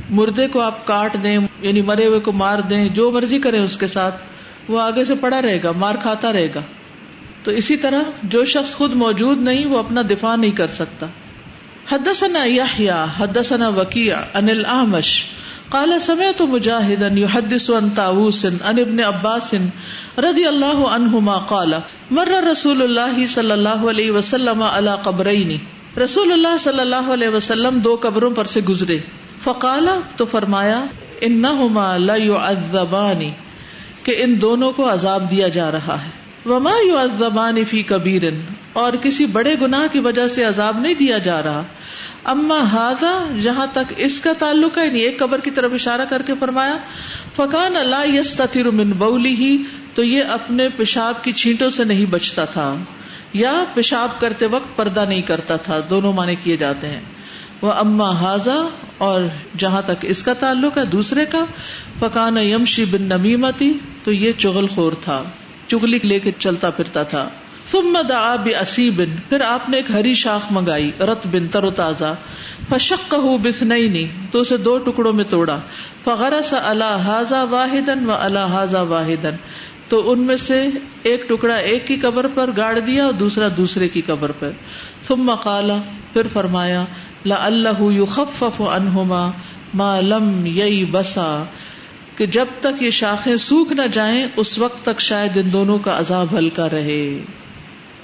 مردے 0.10 0.48
کو 0.48 0.62
آپ 0.62 0.88
کاٹ 0.88 1.24
دیں 1.24 1.38
یعنی 1.62 1.82
مرے 1.82 2.06
ہوئے 2.06 2.20
کو 2.20 2.32
مار 2.32 2.60
دیں، 2.60 2.90
جو 2.90 3.12
مرضی 3.12 3.40
کریں 3.40 3.60
اس 3.60 3.78
کے 3.78 3.88
ساتھ، 3.88 4.16
وہ 4.68 4.82
آگے 4.82 5.06
سے 5.06 5.16
پڑا 5.16 5.42
رہے 5.42 5.64
گا، 5.64 5.72
مار 5.72 5.96
کھاتا 5.96 6.34
رہے 6.34 6.48
گا۔ 6.56 6.62
تو 7.44 7.52
اسی 7.52 7.78
طرح 7.78 8.02
جو 8.24 8.46
شخص 8.46 8.74
خود 8.74 8.94
موجود 8.94 9.42
نہیں، 9.42 9.66
وہ 9.66 9.80
اپنا 9.80 10.02
دفاع 10.02 10.36
نہیں 10.36 10.52
کر 10.52 10.68
سکتا۔ 10.68 11.06
حدثنا 11.92 12.44
یحییٰ 12.44 13.06
حدثنا 13.20 13.70
وکیع 13.70 14.16
ان 14.34 14.50
الاعمش۔ 14.50 15.24
قال، 15.70 16.00
سمعت 16.00 16.42
مجاہدا 16.42 17.20
يحدث 17.20 17.70
عن 17.70 17.90
طاووس، 17.90 18.46
عن 18.46 18.80
ابن 18.80 19.00
عباس 19.00 19.54
رضی 20.18 20.46
اللہ 20.46 20.88
عنہما 20.88 21.40
قال، 21.40 21.74
مر 22.12 22.28
رسول 22.52 22.82
اللہ 22.82 23.26
صلی 23.26 23.52
اللہ 23.52 23.90
علیہ 23.90 24.12
وسلم 24.12 24.64
على 24.64 24.92
قبرین۔ 25.04 25.58
رسول 26.00 26.32
اللہ 26.32 26.58
صلی 26.60 26.80
اللہ 26.80 27.14
علیہ 27.14 27.30
وسلم 27.30 27.80
دو 27.80 27.98
قبروں 28.02 28.32
پر 28.32 28.46
سے 28.46 28.62
گزرے۔ 28.62 28.98
فقال، 29.42 29.90
تو 30.16 30.26
فرمایا، 30.26 30.86
انہما 31.22 31.98
لا 31.98 32.16
يعذبان 32.16 33.32
کہ 34.04 34.16
ان 34.18 34.42
دونوں 34.42 34.72
کو 34.72 34.94
عذاب 34.94 35.32
دیا 35.32 35.48
جا 35.48 35.72
رہا 35.72 35.98
ہے۔ 36.06 36.23
وما 36.46 36.72
یو 36.88 37.64
فی 37.70 37.84
کبیر 37.84 38.22
اور 38.74 38.94
کسی 38.94 39.26
بڑے 39.26 39.56
گناہ 39.62 39.86
کی 39.92 40.00
وجہ 40.00 40.28
سے 40.28 40.44
عذاب 40.44 40.80
نہیں 40.80 40.94
دیا 40.94 41.18
جا 41.18 41.44
رہا۔ 41.44 41.64
اما 42.24 42.60
ہاضا 42.60 43.38
جہاں 43.42 43.68
تک 43.74 43.94
اس 43.98 44.20
کا 44.20 44.34
تعلق 44.40 44.78
ہے 44.78 44.86
یعنی 44.86 45.00
ایک 45.00 45.20
قبر 45.20 45.40
کی 45.40 45.52
طرف 45.52 45.72
اشارہ 45.74 46.06
کر 46.10 46.22
کے 46.22 46.34
فرمایا 46.40 46.78
فقان 47.36 47.76
اللہ 47.76 48.16
یس 48.16 48.42
من 48.56 48.92
بولی 48.92 49.36
ہی 49.36 49.64
تو 49.94 50.04
یہ 50.04 50.24
اپنے 50.32 50.70
پیشاب 50.70 51.24
کی 51.24 51.32
چھینٹوں 51.32 51.70
سے 51.70 51.84
نہیں 51.84 52.06
بچتا 52.06 52.46
تھا۔ 52.46 52.76
یا 53.34 53.64
پیشاب 53.74 54.20
کرتے 54.20 54.46
وقت 54.46 54.78
پردہ 54.78 55.06
نہیں 55.10 55.22
کرتا 55.22 55.56
تھا، 55.56 55.80
دونوں 55.90 56.14
معنی 56.14 56.36
کیے 56.36 56.58
جاتے 56.58 56.88
ہیں۔ 56.88 57.02
وہ 57.62 57.72
اما 57.72 58.22
ہاضا 58.22 58.68
اور 58.98 59.22
جہاں 59.58 59.82
تک 59.82 59.96
اس 60.02 60.24
کا 60.24 60.34
تعلق 60.34 60.78
ہے، 60.78 60.86
دوسرے 60.86 61.26
کا 61.26 61.46
فقان 62.00 62.38
یمشی 62.38 62.86
بن 62.86 63.02
نمیمتی 63.02 63.74
تو 64.04 64.12
یہ 64.12 64.32
چغل 64.38 64.68
خور 64.68 64.92
تھا۔ 65.02 65.24
چگلی 65.68 66.00
لے 66.04 66.20
کے 66.20 66.32
چلتا 66.40 66.70
پھرتا 66.70 67.04
تھا۔ 67.04 67.30
ثم 67.72 67.98
دعا 68.10 68.36
بن 68.96 69.16
پھر 69.30 69.42
آپ 69.42 69.70
نے 69.70 69.78
ایک 69.78 69.92
ہری 69.92 70.14
شاخ 70.14 70.52
منگائی 70.52 70.92
رت 71.00 71.28
بن 71.28 71.48
تر 71.48 71.64
و 71.64 71.70
تازہ 71.72 72.14
فشق 72.70 73.16
بثنینی 73.44 74.06
تو 74.32 74.40
اسے 74.40 74.58
دو 74.58 74.78
ٹکڑوں 74.78 75.14
میں 75.14 75.24
توڑا۔ 75.24 75.60
فغرس 76.04 76.54
اللہ 76.64 76.98
حاضا 77.06 77.44
واحدن 77.44 78.10
و 78.10 78.14
اللہ 78.20 78.52
حاضا 78.52 78.82
واحدن 78.82 79.36
تو 79.88 80.12
ان 80.12 80.22
میں 80.22 80.36
سے 80.38 80.68
ایک 81.04 81.30
ٹکڑا 81.30 81.56
ایک 81.56 81.88
کی 81.88 81.96
قبر 81.96 82.28
پر 82.28 82.50
گاڑ 82.58 82.80
دیا 82.80 83.06
اور 83.06 83.14
دوسرا 83.14 83.48
دوسرے 83.58 83.88
کی 83.88 84.02
قبر 84.02 84.32
پر۔ 84.32 84.52
ثم 85.04 85.32
قال، 85.36 85.72
پھر 86.14 86.28
فرمایا 86.28 86.86
لا 87.26 87.36
اللہ 87.46 87.82
یخفف 87.82 88.62
عنہما 88.62 89.32
ما 89.74 90.00
لم 90.00 90.46
یئی 90.46 90.86
بسا 90.86 91.44
کہ 92.16 92.26
جب 92.26 92.46
تک 92.60 92.84
یہ 92.84 92.90
شاخیں 92.90 93.36
سوکھ 93.36 93.74
نہ 93.74 93.82
جائیں، 93.92 94.28
اس 94.38 94.60
وقت 94.60 94.86
تک 94.86 95.00
شاید 95.00 95.38
ان 95.38 95.54
دونوں 95.54 95.80
کا 95.80 96.00
عذاب 96.00 96.38
ہلکا 96.38 96.70
رہے۔ 96.70 97.20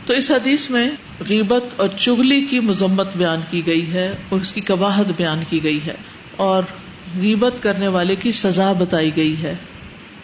تو 0.05 0.13
اس 0.13 0.31
حدیث 0.31 0.69
میں 0.69 0.89
غیبت 1.29 1.63
اور 1.75 1.87
چگلی 1.87 2.45
کی 2.45 2.59
مذمت 2.59 3.17
بیان 3.17 3.39
کی 3.49 3.65
گئی 3.65 3.93
ہے 3.93 4.15
اور 4.29 4.41
اس 4.41 4.53
کی 4.53 4.61
کباہت 4.61 5.07
بیان 5.17 5.39
کی 5.49 5.63
گئی 5.63 5.79
ہے 5.85 5.95
اور 6.35 6.63
غیبت 7.19 7.63
کرنے 7.63 7.87
والے 7.87 8.15
کی 8.15 8.31
سزا 8.31 8.73
بتائی 8.73 9.15
گئی 9.15 9.41
ہے۔ 9.43 9.55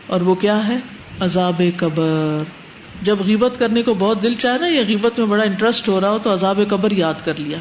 اور 0.07 0.21
وہ 0.21 0.35
کیا 0.35 0.67
ہے؟ 0.67 0.77
عذاب 1.19 1.61
قبر۔ 1.77 2.43
جب 3.01 3.17
غیبت 3.25 3.59
کرنے 3.59 3.83
کو 3.83 3.93
بہت 3.93 4.23
دل 4.23 4.33
چاہے 4.33 4.57
نا، 4.57 4.67
یا 4.67 4.81
غیبت 4.87 5.19
میں 5.19 5.27
بڑا 5.27 5.43
انٹرسٹ 5.43 5.87
ہو 5.87 6.01
رہا 6.01 6.09
ہو، 6.09 6.19
تو 6.23 6.33
عذاب 6.33 6.59
قبر 6.69 6.91
یاد 6.91 7.13
کر 7.25 7.33
لیا۔ 7.37 7.57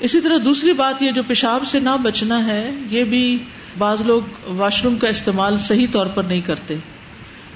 اسی 0.00 0.20
طرح 0.20 0.36
دوسری 0.44 0.72
بات 0.72 1.02
یہ 1.02 1.10
جو 1.10 1.22
پیشاب 1.22 1.64
سے 1.66 1.80
نہ 1.80 1.96
بچنا 2.02 2.46
ہے، 2.46 2.70
یہ 2.90 3.04
بھی 3.04 3.38
بعض 3.78 4.00
لوگ 4.00 4.22
واش 4.46 4.84
روم 4.84 4.98
کا 4.98 5.08
استعمال 5.08 5.56
صحیح 5.56 5.86
طور 5.92 6.06
پر 6.06 6.24
نہیں 6.24 6.40
کرتے۔ 6.40 6.74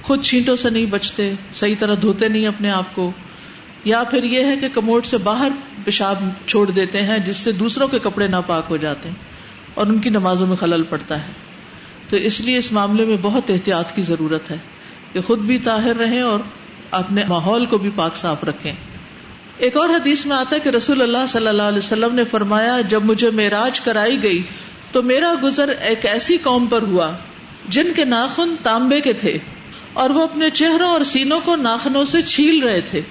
خود 0.01 0.23
چھینٹوں 0.23 0.55
سے 0.55 0.69
نہیں 0.69 0.85
بچتے، 0.85 1.33
صحیح 1.53 1.75
طرح 1.79 1.95
دھوتے 2.01 2.27
نہیں 2.27 2.47
اپنے 2.47 2.71
آپ 2.71 2.95
کو۔ 2.95 3.11
یا 3.83 4.03
پھر 4.03 4.23
یہ 4.23 4.43
ہے 4.43 4.57
کہ 4.57 4.69
کموڈ 4.69 5.05
سے 5.05 5.17
باہر 5.17 5.51
پیشاب 5.85 6.23
چھوڑ 6.45 6.71
دیتے 6.71 7.01
ہیں 7.01 7.19
جس 7.19 7.37
سے 7.37 7.51
دوسروں 7.51 7.87
کے 7.87 7.99
کپڑے 7.99 8.27
ناپاک 8.27 8.65
ہو 8.69 8.77
جاتے 8.77 9.09
ہیں 9.09 9.15
اور 9.73 9.87
ان 9.87 9.99
کی 9.99 10.09
نمازوں 10.09 10.47
میں 10.47 10.55
خلل 10.55 10.83
پڑتا 10.83 11.27
ہے۔ 11.27 11.31
تو 12.09 12.17
اس 12.17 12.41
لیے 12.41 12.57
اس 12.57 12.71
معاملے 12.71 13.05
میں 13.05 13.17
بہت 13.21 13.51
احتیاط 13.51 13.95
کی 13.95 14.01
ضرورت 14.01 14.51
ہے 14.51 14.57
کہ 15.13 15.21
خود 15.21 15.39
بھی 15.39 15.57
طاہر 15.57 15.95
رہیں 15.95 16.21
اور 16.21 16.39
اپنے 16.91 17.23
ماحول 17.27 17.65
کو 17.65 17.77
بھی 17.77 17.89
پاک 17.95 18.15
صاف 18.15 18.43
رکھیں۔ 18.43 18.73
ایک 19.57 19.77
اور 19.77 19.89
حدیث 19.89 20.25
میں 20.25 20.35
آتا 20.35 20.55
ہے 20.55 20.61
کہ 20.61 20.69
رسول 20.69 21.01
اللہ 21.01 21.25
صلی 21.27 21.47
اللہ 21.47 21.61
علیہ 21.61 21.77
وسلم 21.77 22.15
نے 22.15 22.23
فرمایا، 22.23 22.81
جب 22.81 23.05
مجھے 23.05 23.29
معراج 23.29 23.81
کرائی 23.81 24.23
گئی 24.23 24.43
تو 24.91 25.01
میرا 25.01 25.33
گزر 25.43 25.67
ایک 25.67 26.05
ایسی 26.05 26.37
قوم 26.37 26.67
پر 26.67 26.81
ہوا 26.81 27.11
جن 27.69 27.87
کے 27.95 28.05
ناخن 28.05 28.55
تانبے 28.63 29.01
کے 29.01 29.13
تھے 29.13 29.37
اور 29.93 30.09
وہ 30.09 30.23
اپنے 30.23 30.49
چہروں 30.49 30.89
اور 30.89 31.01
سینوں 31.01 31.39
کو 31.45 31.55
ناخنوں 31.55 32.05
سے 32.05 32.21
چھیل 32.21 32.63
رہے 32.63 32.81
تھے۔ 32.81 33.01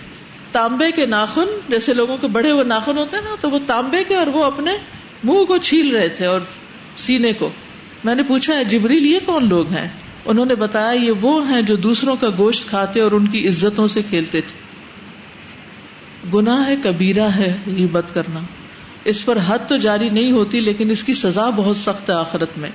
تانبے 0.52 0.92
کے 0.96 1.06
ناخن، 1.06 1.58
جیسے 1.68 1.94
لوگوں 1.94 2.16
کے 2.16 2.28
بڑے 2.28 2.50
ہوئے 2.50 2.64
ناخن 2.64 2.98
ہوتے 2.98 3.16
ہیں 3.16 3.24
نا، 3.24 3.34
تو 3.40 3.50
وہ 3.50 3.58
تانبے 3.66 4.04
کے 4.08 4.14
اور 4.14 4.26
وہ 4.26 4.44
اپنے 4.44 4.70
منہ 5.24 5.44
کو 5.44 5.58
چھیل 5.58 5.96
رہے 5.96 6.08
تھے 6.08 6.26
اور 6.26 6.40
سینے 6.96 7.32
کو۔ 7.32 7.50
میں 8.04 8.14
نے 8.14 8.22
پوچھا 8.22 8.54
ہے 8.54 8.64
جبریل، 8.64 9.06
یہ 9.06 9.18
کون 9.26 9.48
لوگ 9.48 9.68
ہیں؟ 9.68 9.88
انہوں 10.24 10.46
نے 10.46 10.54
بتایا، 10.54 10.92
یہ 10.92 11.12
وہ 11.20 11.50
ہیں 11.50 11.62
جو 11.62 11.76
دوسروں 11.76 12.16
کا 12.16 12.28
گوشت 12.38 12.68
کھاتے 12.68 13.00
اور 13.00 13.12
ان 13.12 13.28
کی 13.28 13.48
عزتوں 13.48 13.86
سے 13.86 14.02
کھیلتے 14.08 14.40
تھے۔ 14.40 14.68
گناہ 16.34 16.68
ہے 16.68 16.76
کبیرہ 16.84 17.28
ہے 17.28 17.56
غیبت 17.66 18.04
کرنا۔ 18.14 18.40
اس 19.08 19.24
پر 19.26 19.38
حد 19.46 19.58
تو 19.68 19.76
جاری 19.76 20.08
نہیں 20.08 20.32
ہوتی، 20.32 20.60
لیکن 20.60 20.90
اس 20.90 21.04
کی 21.04 21.14
سزا 21.14 21.48
بہت 21.50 21.76
سخت 21.76 22.10
ہے 22.10 22.14
آخرت 22.14 22.58
میں۔ 22.58 22.70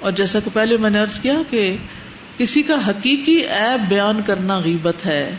اور 0.00 0.12
جیسا 0.12 0.40
کہ 0.40 0.50
پہلے 0.52 0.76
میں 0.76 0.90
نے 0.90 1.00
ارض 1.00 1.20
کیا 1.20 1.34
کہ 1.50 1.76
کسی 2.36 2.62
کا 2.62 2.76
حقیقی 2.88 3.36
ایب 3.36 3.88
بیان 3.88 4.22
کرنا 4.22 4.58
غیبت 4.58 5.06
ہے، 5.06 5.36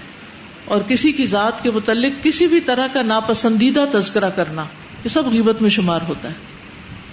اور 0.65 0.81
کسی 0.81 1.11
کی 1.11 1.25
ذات 1.25 1.63
کے 1.63 1.71
متعلق 1.71 2.23
کسی 2.23 2.47
بھی 2.47 2.59
طرح 2.59 2.87
کا 2.93 3.01
ناپسندیدہ 3.01 3.85
تذکرہ 3.91 4.29
کرنا، 4.29 4.65
یہ 5.03 5.09
سب 5.09 5.27
غیبت 5.27 5.61
میں 5.61 5.69
شمار 5.69 6.01
ہوتا 6.07 6.29
ہے۔ 6.29 6.33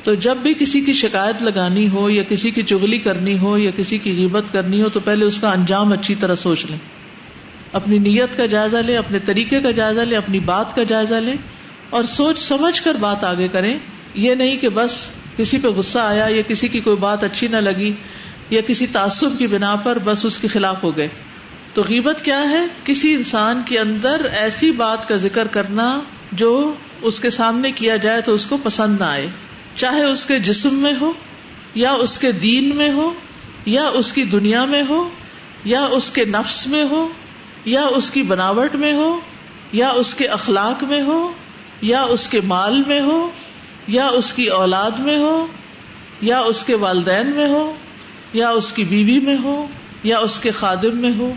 تو 0.03 0.15
جب 0.15 0.37
بھی 0.37 0.55
کسی 0.55 0.81
کی 0.81 0.93
شکایت 0.93 1.43
لگانی 1.43 1.89
ہو، 1.89 2.11
یا 2.11 2.23
کسی 2.23 2.51
کی 2.51 2.63
چگلی 2.63 2.99
کرنی 2.99 3.39
ہو، 3.39 3.59
یا 3.59 3.71
کسی 3.71 3.99
کی 3.99 4.13
غیبت 4.13 4.53
کرنی 4.53 4.83
ہو، 4.83 4.89
تو 4.89 5.01
پہلے 5.01 5.25
اس 5.25 5.41
کا 5.41 5.53
انجام 5.53 5.93
اچھی 5.93 6.15
طرح 6.15 6.35
سوچ 6.35 6.65
لیں۔ 6.67 6.79
اپنی 7.73 7.99
نیت 7.99 8.37
کا 8.37 8.47
جائزہ 8.47 8.77
لیں، 8.77 8.97
اپنے 8.97 9.19
طریقے 9.19 9.61
کا 9.61 9.71
جائزہ 9.71 10.01
لیں، 10.01 10.19
اپنی 10.19 10.41
بات 10.41 10.75
کا 10.75 10.83
جائزہ 10.83 11.15
لیں۔ 11.15 11.35
اور 11.91 12.05
سوچ 12.05 12.39
سمجھ 12.39 12.83
کر 12.83 12.95
بات 12.95 13.25
آگے 13.25 13.49
کریں۔ 13.49 13.79
یہ 14.15 14.35
نہیں 14.35 14.57
کہ 14.57 14.69
بس 14.69 15.13
کسی 15.37 15.59
پہ 15.59 15.69
غصہ 15.69 15.99
آیا، 15.99 16.27
یا 16.29 16.43
کسی 16.43 16.69
کی 16.69 16.81
کوئی 16.81 16.97
بات 16.97 17.25
اچھی 17.25 17.49
نہ 17.49 17.57
لگی، 17.57 17.93
یا 18.51 18.61
کسی 18.61 18.87
تعصب 18.87 19.39
کی 19.39 19.47
بنا 19.47 19.77
پر 19.77 19.99
بس 19.99 20.25
اس 20.25 20.39
کے 20.39 20.49
خلاف 20.49 20.85
ہو 20.85 20.97
گئے۔ 20.97 21.09
تو 21.75 21.83
غیبت 21.83 22.25
کیا 22.25 22.51
ہے؟ 22.51 22.67
کسی 22.85 23.15
انسان 23.15 23.63
کے 23.67 23.79
اندر 23.79 24.25
ایسی 24.25 24.73
بات 24.73 25.09
کا 25.09 25.17
ذکر 25.17 25.47
کرنا 25.47 26.01
جو 26.33 26.75
اس 27.03 27.21
کے 27.21 27.31
سامنے 27.31 27.73
کیا 27.73 27.97
جائے 27.97 28.21
تو 28.21 28.35
اس 28.35 28.47
کو 28.47 28.57
پسند 28.63 29.01
نہ 29.01 29.05
آئے۔ 29.05 29.27
چاہے 29.75 30.05
اس 30.05 30.27
کے 30.27 30.39
جسم 30.39 30.75
میں 30.75 30.93
ہو، 31.01 31.13
یا 31.75 31.93
اس 31.93 32.19
کے 32.19 32.33
دین 32.33 32.77
میں 32.77 32.91
ہو، 32.91 33.13
یا 33.67 33.85
اس 33.85 34.13
کی 34.13 34.25
دنیا 34.25 34.65
میں 34.65 34.83
ہو، 34.89 35.09
یا 35.65 35.85
اس 35.85 36.11
کے 36.11 36.25
نفس 36.25 36.67
میں 36.67 36.83
ہو، 36.83 37.09
یا 37.65 37.85
اس 37.85 38.11
کی 38.11 38.23
بناوٹ 38.23 38.75
میں 38.75 38.93
ہو، 38.93 39.21
یا 39.73 39.89
اس 39.89 40.15
کے 40.15 40.27
اخلاق 40.27 40.85
میں 40.85 41.03
ہو 41.03 41.33
یا 41.83 42.03
اس 42.03 42.29
کے 42.29 42.41
مال 42.41 42.83
میں 42.87 43.01
ہو 43.01 43.31
یا 43.89 44.07
اس 44.07 44.33
کی 44.33 44.47
اولاد 44.47 44.91
میں 44.91 45.19
ہو 45.19 45.47
یا 46.21 46.41
اس 46.41 46.65
کے 46.65 46.75
والدین 46.75 47.27
میں 47.27 47.49
ہو 47.49 47.73
یا 48.33 48.51
اس 48.51 48.73
کی 48.73 48.85
بیوی 48.85 49.21
میں 49.21 49.37
ہو 49.43 49.67
یا 50.05 50.19
اس 50.19 50.41
کے 50.41 50.51
خادم 50.51 50.97
میں 50.97 51.13
ہو 51.19 51.33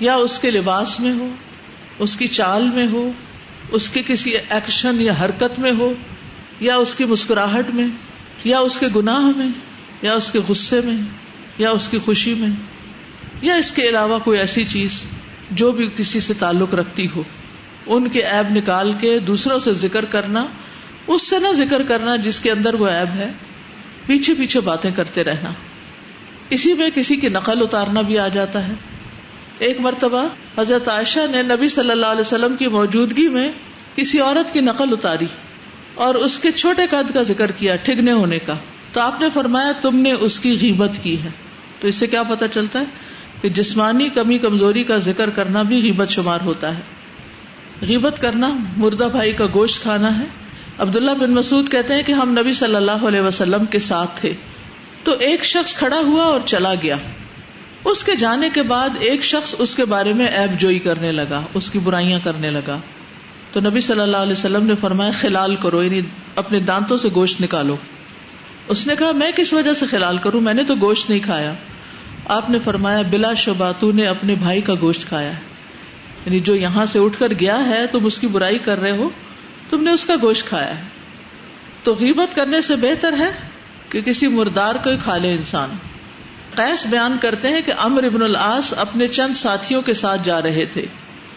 یا 0.00 0.14
اس 0.14 0.38
کے 0.38 0.50
لباس 0.50 1.00
میں 1.00 1.12
ہو 1.12 1.28
اس 1.98 2.16
کی 2.16 2.26
چال 2.26 2.68
میں 2.68 2.86
ہو 2.86 3.10
اس 3.72 3.88
کے 3.88 4.02
کسی 4.02 4.36
ایکشن 4.48 5.00
یا 5.00 5.12
حرکت 5.22 5.58
میں 5.58 5.72
ہو 5.72 5.92
یا 6.60 6.76
اس 6.76 6.94
کی 6.94 7.04
مسکراہٹ 7.04 7.74
میں 7.74 7.86
یا 8.44 8.58
اس 8.58 8.78
کے 8.78 8.86
گناہ 8.96 9.30
میں 9.36 9.48
یا 10.02 10.14
اس 10.14 10.32
کے 10.32 10.38
غصے 10.48 10.80
میں 10.84 10.96
یا 11.58 11.70
اس 11.70 11.88
کی 11.88 11.98
خوشی 11.98 12.34
میں 12.34 12.48
یا 13.42 13.54
اس 13.54 13.72
کے 13.72 13.88
علاوہ 13.88 14.18
کوئی 14.18 14.38
ایسی 14.38 14.64
چیز 14.64 15.02
جو 15.50 15.72
بھی 15.72 15.88
کسی 15.96 16.20
سے 16.20 16.34
تعلق 16.34 16.74
رکھتی 16.74 17.06
ہو 17.16 17.22
ان 17.88 18.08
کے 18.08 18.22
ایب 18.22 18.56
نکال 18.56 18.92
کے 18.92 19.18
دوسروں 19.18 19.58
سے 19.58 19.72
ذکر 19.72 20.04
کرنا، 20.04 20.46
اس 21.06 21.28
سے 21.28 21.38
نہ 21.38 21.52
ذکر 21.52 21.82
کرنا 21.82 22.16
جس 22.16 22.40
کے 22.40 22.50
اندر 22.50 22.74
وہ 22.74 22.86
ایب 22.86 23.16
ہے، 23.16 23.32
پیچھے 24.06 24.34
پیچھے 24.34 24.60
باتیں 24.60 24.90
کرتے 24.90 25.24
رہنا۔ 25.24 25.52
اسی 26.50 26.74
میں 26.74 26.90
کسی 26.90 27.16
کی 27.16 27.28
نقل 27.28 27.62
اتارنا 27.62 28.00
بھی 28.00 28.18
آ 28.18 28.28
جاتا 28.28 28.68
ہے۔ 28.68 28.72
ایک 29.58 29.80
مرتبہ 29.80 30.28
حضرت 30.58 30.88
عائشہ 30.88 31.20
نے 31.30 31.42
نبی 31.42 31.68
صلی 31.68 31.90
اللہ 31.90 32.06
علیہ 32.06 32.20
وسلم 32.20 32.56
کی 32.56 32.66
موجودگی 32.66 33.28
میں 33.28 33.52
کسی 33.96 34.20
عورت 34.20 34.54
کی 34.54 34.60
نقل 34.60 34.92
اتاری 34.92 35.26
اور 35.94 36.14
اس 36.14 36.38
کے 36.38 36.50
چھوٹے 36.50 36.82
قد 36.90 37.14
کا 37.14 37.22
ذکر 37.22 37.50
کیا 37.50 37.76
ٹھگنے 37.76 38.12
ہونے 38.12 38.38
کا۔ 38.38 38.54
تو 38.92 39.00
آپ 39.00 39.20
نے 39.20 39.30
فرمایا، 39.30 39.72
تم 39.72 39.96
نے 39.96 40.12
اس 40.12 40.40
کی 40.40 40.58
غیبت 40.60 40.90
کی 41.02 41.22
ہے۔ 41.22 41.28
تو 41.80 41.88
اس 41.88 41.94
سے 41.94 42.06
کیا 42.06 42.22
پتا 42.22 42.48
چلتا 42.48 42.80
ہے 42.80 42.84
کہ 43.42 43.48
جسمانی 43.48 44.08
کمی 44.08 44.38
کمزوری 44.38 44.84
کا 44.84 44.96
ذکر 44.96 45.30
کرنا 45.30 45.62
بھی 45.62 45.82
غیبت 45.82 46.08
شمار 46.08 46.40
ہوتا 46.40 46.78
ہے۔ 46.78 46.97
غیبت 47.82 48.22
کرنا، 48.22 48.50
مردہ 48.76 49.08
بھائی 49.12 49.32
کا 49.32 49.46
گوشت 49.54 49.82
کھانا 49.82 50.18
ہے۔ 50.18 50.24
عبداللہ 50.78 51.10
بن 51.10 51.34
مسعود 51.34 51.68
کہتے 51.68 51.94
ہیں 51.94 52.02
کہ 52.02 52.12
ہم 52.12 52.30
نبی 52.30 52.52
صلی 52.52 52.74
اللہ 52.74 52.90
علیہ 52.90 53.20
وسلم 53.20 53.64
کے 53.64 53.78
ساتھ 53.78 54.20
تھے۔ 54.20 54.32
تو 55.04 55.12
ایک 55.20 55.44
شخص 55.44 55.74
کھڑا 55.74 55.98
ہوا 55.98 56.24
اور 56.24 56.40
چلا 56.44 56.74
گیا۔ 56.74 56.96
اس 57.84 58.04
کے 58.04 58.16
جانے 58.16 58.50
کے 58.50 58.62
بعد 58.62 58.88
ایک 59.00 59.24
شخص 59.24 59.54
اس 59.58 59.74
کے 59.74 59.84
بارے 59.84 60.12
میں 60.12 60.26
ایب 60.26 60.60
جوئی 60.60 60.78
کرنے 60.78 61.12
لگا، 61.12 61.42
اس 61.54 61.70
کی 61.70 61.78
برائیاں 61.78 62.20
کرنے 62.24 62.50
لگا۔ 62.50 62.78
تو 63.52 63.60
نبی 63.60 63.80
صلی 63.80 64.00
اللہ 64.00 64.16
علیہ 64.16 64.32
وسلم 64.32 64.66
نے 64.66 64.74
فرمایا، 64.80 65.10
خلال 65.10 65.54
کرو 65.54 65.82
یعنی 65.82 66.00
اپنے 66.36 66.60
دانتوں 66.60 66.96
سے 66.96 67.08
گوشت 67.14 67.40
نکالو۔ 67.40 67.76
اس 68.68 68.86
نے 68.86 68.96
کہا، 68.96 69.12
میں 69.12 69.32
کس 69.32 69.52
وجہ 69.52 69.72
سے 69.72 69.86
خلال 69.86 70.18
کروں؟ 70.18 70.40
میں 70.40 70.54
نے 70.54 70.64
تو 70.64 70.74
گوشت 70.80 71.10
نہیں 71.10 71.20
کھایا۔ 71.20 71.54
آپ 72.24 72.50
نے 72.50 72.58
فرمایا، 72.58 73.02
بلا 73.10 73.34
شبہ 73.34 73.72
تو 73.80 73.92
نے 73.92 74.06
اپنے 74.06 74.34
بھائی 74.34 74.60
کا 74.60 74.74
گوشت 74.80 75.08
کھایا۔ 75.08 75.30
ہے 75.30 75.47
یعنی 76.28 76.40
جو 76.40 76.54
یہاں 76.54 76.86
سے 76.86 76.98
اٹھ 76.98 77.18
کر 77.18 77.32
گیا 77.40 77.68
ہے، 77.68 77.86
تم 77.86 78.04
اس 78.04 78.18
کی 78.18 78.26
برائی 78.26 78.58
کر 78.58 78.78
رہے 78.78 78.90
ہو۔ 78.90 79.08
تم 79.70 79.82
نے 79.82 79.90
اس 79.90 80.06
کا 80.06 80.14
گوشت 80.22 80.48
کھایا 80.48 80.78
ہے۔ 80.78 80.82
تو 81.82 81.94
غیبت 81.94 82.36
کرنے 82.36 82.60
سے 82.60 82.76
بہتر 82.76 83.12
ہے 83.12 83.30
کہ 83.88 84.00
کسی 84.00 84.26
مردار 84.26 84.74
کو 84.74 84.90
کھا 85.02 85.16
لے 85.16 85.32
انسان۔ 85.32 85.70
قیس 86.54 86.86
بیان 86.86 87.16
کرتے 87.20 87.48
ہیں 87.48 87.60
کہ 87.60 87.72
امر 87.78 88.04
ابن 88.04 88.22
العاص 88.22 88.74
اپنے 88.76 89.08
چند 89.08 89.34
ساتھیوں 89.34 89.82
کے 89.82 89.92
ساتھ 89.92 90.20
جا 90.24 90.42
رہے 90.42 90.64
تھے 90.64 90.84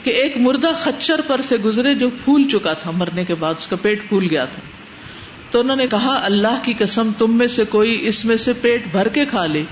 کہ 0.04 0.10
ایک 0.10 0.38
مردہ 0.38 0.72
خچر 0.80 1.22
پر 1.28 1.42
سے 1.42 1.58
گزرے 1.58 1.96
جو 1.96 2.10
پھول 2.10 2.44
چکا 2.44 2.74
تھا۔ 2.74 2.92
مرنے 2.92 3.26
کے 3.26 3.36
بعد 3.36 3.54
اس 3.58 3.68
کا 3.68 3.76
پیٹ 3.76 4.10
پھول 4.10 4.28
گیا 4.30 4.46
تھا۔ 4.46 4.62
تو 5.52 5.60
انہوں 5.60 5.76
نے 5.76 5.88
کہا، 5.88 6.22
اللہ 6.24 6.60
کی 6.64 6.74
قسم، 6.78 7.12
تم 7.18 7.38
میں 7.38 7.48
سے 7.48 7.66
کوئی 7.66 8.08
اس 8.08 8.26
میں 8.26 8.38
سے 8.38 8.54
پیٹ 8.54 8.92
بھر 8.92 9.08
کے 9.08 9.26
کھا 9.26 9.46
لے۔ 9.46 9.64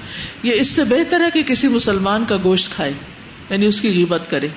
یہ 0.44 0.54
اس 0.54 0.68
سے 0.68 0.84
بہتر 0.84 1.22
ہے 1.22 1.32
کہ 1.34 1.44
کسی 1.44 1.68
مسلمان 1.68 2.26
کا 2.26 2.38
گوشت 2.44 2.72
کھائے 2.72 2.94
یعنی 3.50 3.66
اس 3.66 3.82
کی 3.82 3.90
غیبت 3.90 4.30
کرے۔ 4.30 4.48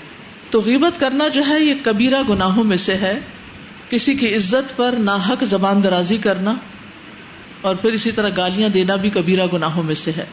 تو 0.53 0.61
غیبت 0.61 1.01
کرنا 1.01 1.29
جو 1.29 1.43
ہے 1.49 1.61
یہ 1.61 1.75
کبیرہ 1.83 2.23
گناہوں 2.29 2.65
میں 2.65 2.77
سے 2.77 2.95
ہے۔ 2.95 3.21
کسی 3.91 4.15
کی 4.15 4.37
عزت 4.37 4.77
پر 4.77 4.93
ناحق 4.93 5.45
زبان 5.45 5.83
درازی 5.83 6.19
کرنا 6.19 6.55
اور 7.61 7.75
پھر 7.75 7.93
اسی 7.93 8.13
طرح 8.13 8.29
گالیاں 8.37 8.69
دینا 8.69 8.97
بھی 8.97 9.11
کبیرہ 9.11 9.47
گناہوں 9.53 9.83
میں 9.83 9.95
سے 9.95 10.11
ہے۔ 10.17 10.25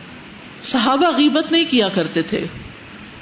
صحابہ 0.62 1.17
غیبت 1.17 1.51
نہیں 1.51 1.65
کیا 1.69 1.89
کرتے 1.89 2.21
تھے۔ 2.21 2.45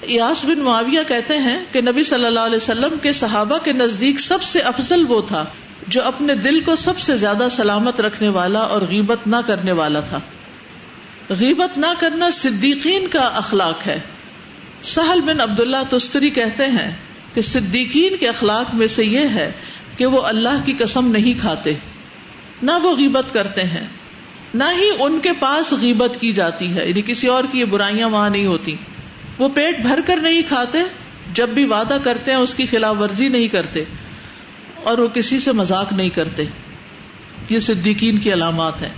یاس 0.03 0.45
بن 0.45 0.59
معاویہ 0.59 1.03
کہتے 1.07 1.37
ہیں 1.37 1.65
کہ 1.71 1.81
نبی 1.81 2.03
صلی 2.03 2.25
اللہ 2.25 2.39
علیہ 2.39 2.55
وسلم 2.55 2.97
کے 3.01 3.11
صحابہ 3.11 3.57
کے 3.57 3.73
نزدیک 3.73 4.19
سب 4.19 4.43
سے 4.43 4.59
افضل 4.59 5.05
وہ 5.09 5.21
تھا 5.21 5.45
جو 5.87 6.03
اپنے 6.03 6.35
دل 6.35 6.59
کو 6.59 6.75
سب 6.75 6.99
سے 6.99 7.15
زیادہ 7.15 7.47
سلامت 7.51 8.01
رکھنے 8.01 8.29
والا 8.29 8.59
اور 8.59 8.81
غیبت 8.81 9.27
نہ 9.27 9.35
کرنے 9.47 9.71
والا 9.71 9.99
تھا۔ 9.99 10.19
غیبت 11.29 11.77
نہ 11.77 11.93
کرنا 11.99 12.29
صدیقین 12.29 13.07
کا 13.07 13.21
اخلاق 13.21 13.87
ہے۔ 13.87 13.99
سہل 14.81 15.21
بن 15.21 15.41
عبد 15.41 15.59
اللہ 15.59 15.77
تستری 15.89 16.29
کہتے 16.29 16.65
ہیں 16.65 16.95
کہ 17.33 17.41
صدیقین 17.41 18.17
کے 18.17 18.27
اخلاق 18.27 18.75
میں 18.75 18.87
سے 18.87 19.05
یہ 19.05 19.19
ہے 19.19 19.51
کہ 19.97 20.05
وہ 20.05 20.21
اللہ 20.21 20.65
کی 20.65 20.73
قسم 20.73 21.07
نہیں 21.07 21.39
کھاتے، 21.39 21.73
نہ 22.61 22.71
وہ 22.83 22.95
غیبت 22.95 23.33
کرتے 23.33 23.63
ہیں، 23.63 23.87
نہ 24.53 24.63
ہی 24.63 24.89
ان 24.99 25.19
کے 25.19 25.33
پاس 25.33 25.73
غیبت 25.73 26.17
کی 26.21 26.33
جاتی 26.33 26.75
ہے 26.75 26.89
یعنی 26.89 27.01
کسی 27.01 27.27
اور 27.27 27.43
کی 27.51 27.59
یہ 27.59 27.65
برائیاں 27.65 28.09
وہاں 28.09 28.29
نہیں 28.29 28.45
ہوتی۔ 28.45 28.75
وہ 29.37 29.49
پیٹ 29.49 29.81
بھر 29.81 29.99
کر 30.05 30.17
نہیں 30.17 30.41
کھاتے، 30.47 30.77
جب 31.33 31.49
بھی 31.49 31.65
وعدہ 31.65 31.97
کرتے 32.03 32.31
ہیں 32.31 32.37
اس 32.37 32.55
کی 32.55 32.65
خلاف 32.65 32.95
ورزی 32.99 33.27
نہیں 33.27 33.47
کرتے 33.47 33.83
اور 34.83 34.97
وہ 34.97 35.07
کسی 35.07 35.39
سے 35.39 35.51
مذاق 35.51 35.93
نہیں 35.93 36.09
کرتے۔ 36.09 36.43
یہ 37.49 37.59
صدیقین 37.59 38.17
کی 38.17 38.33
علامات 38.33 38.81
ہیں۔ 38.81 38.93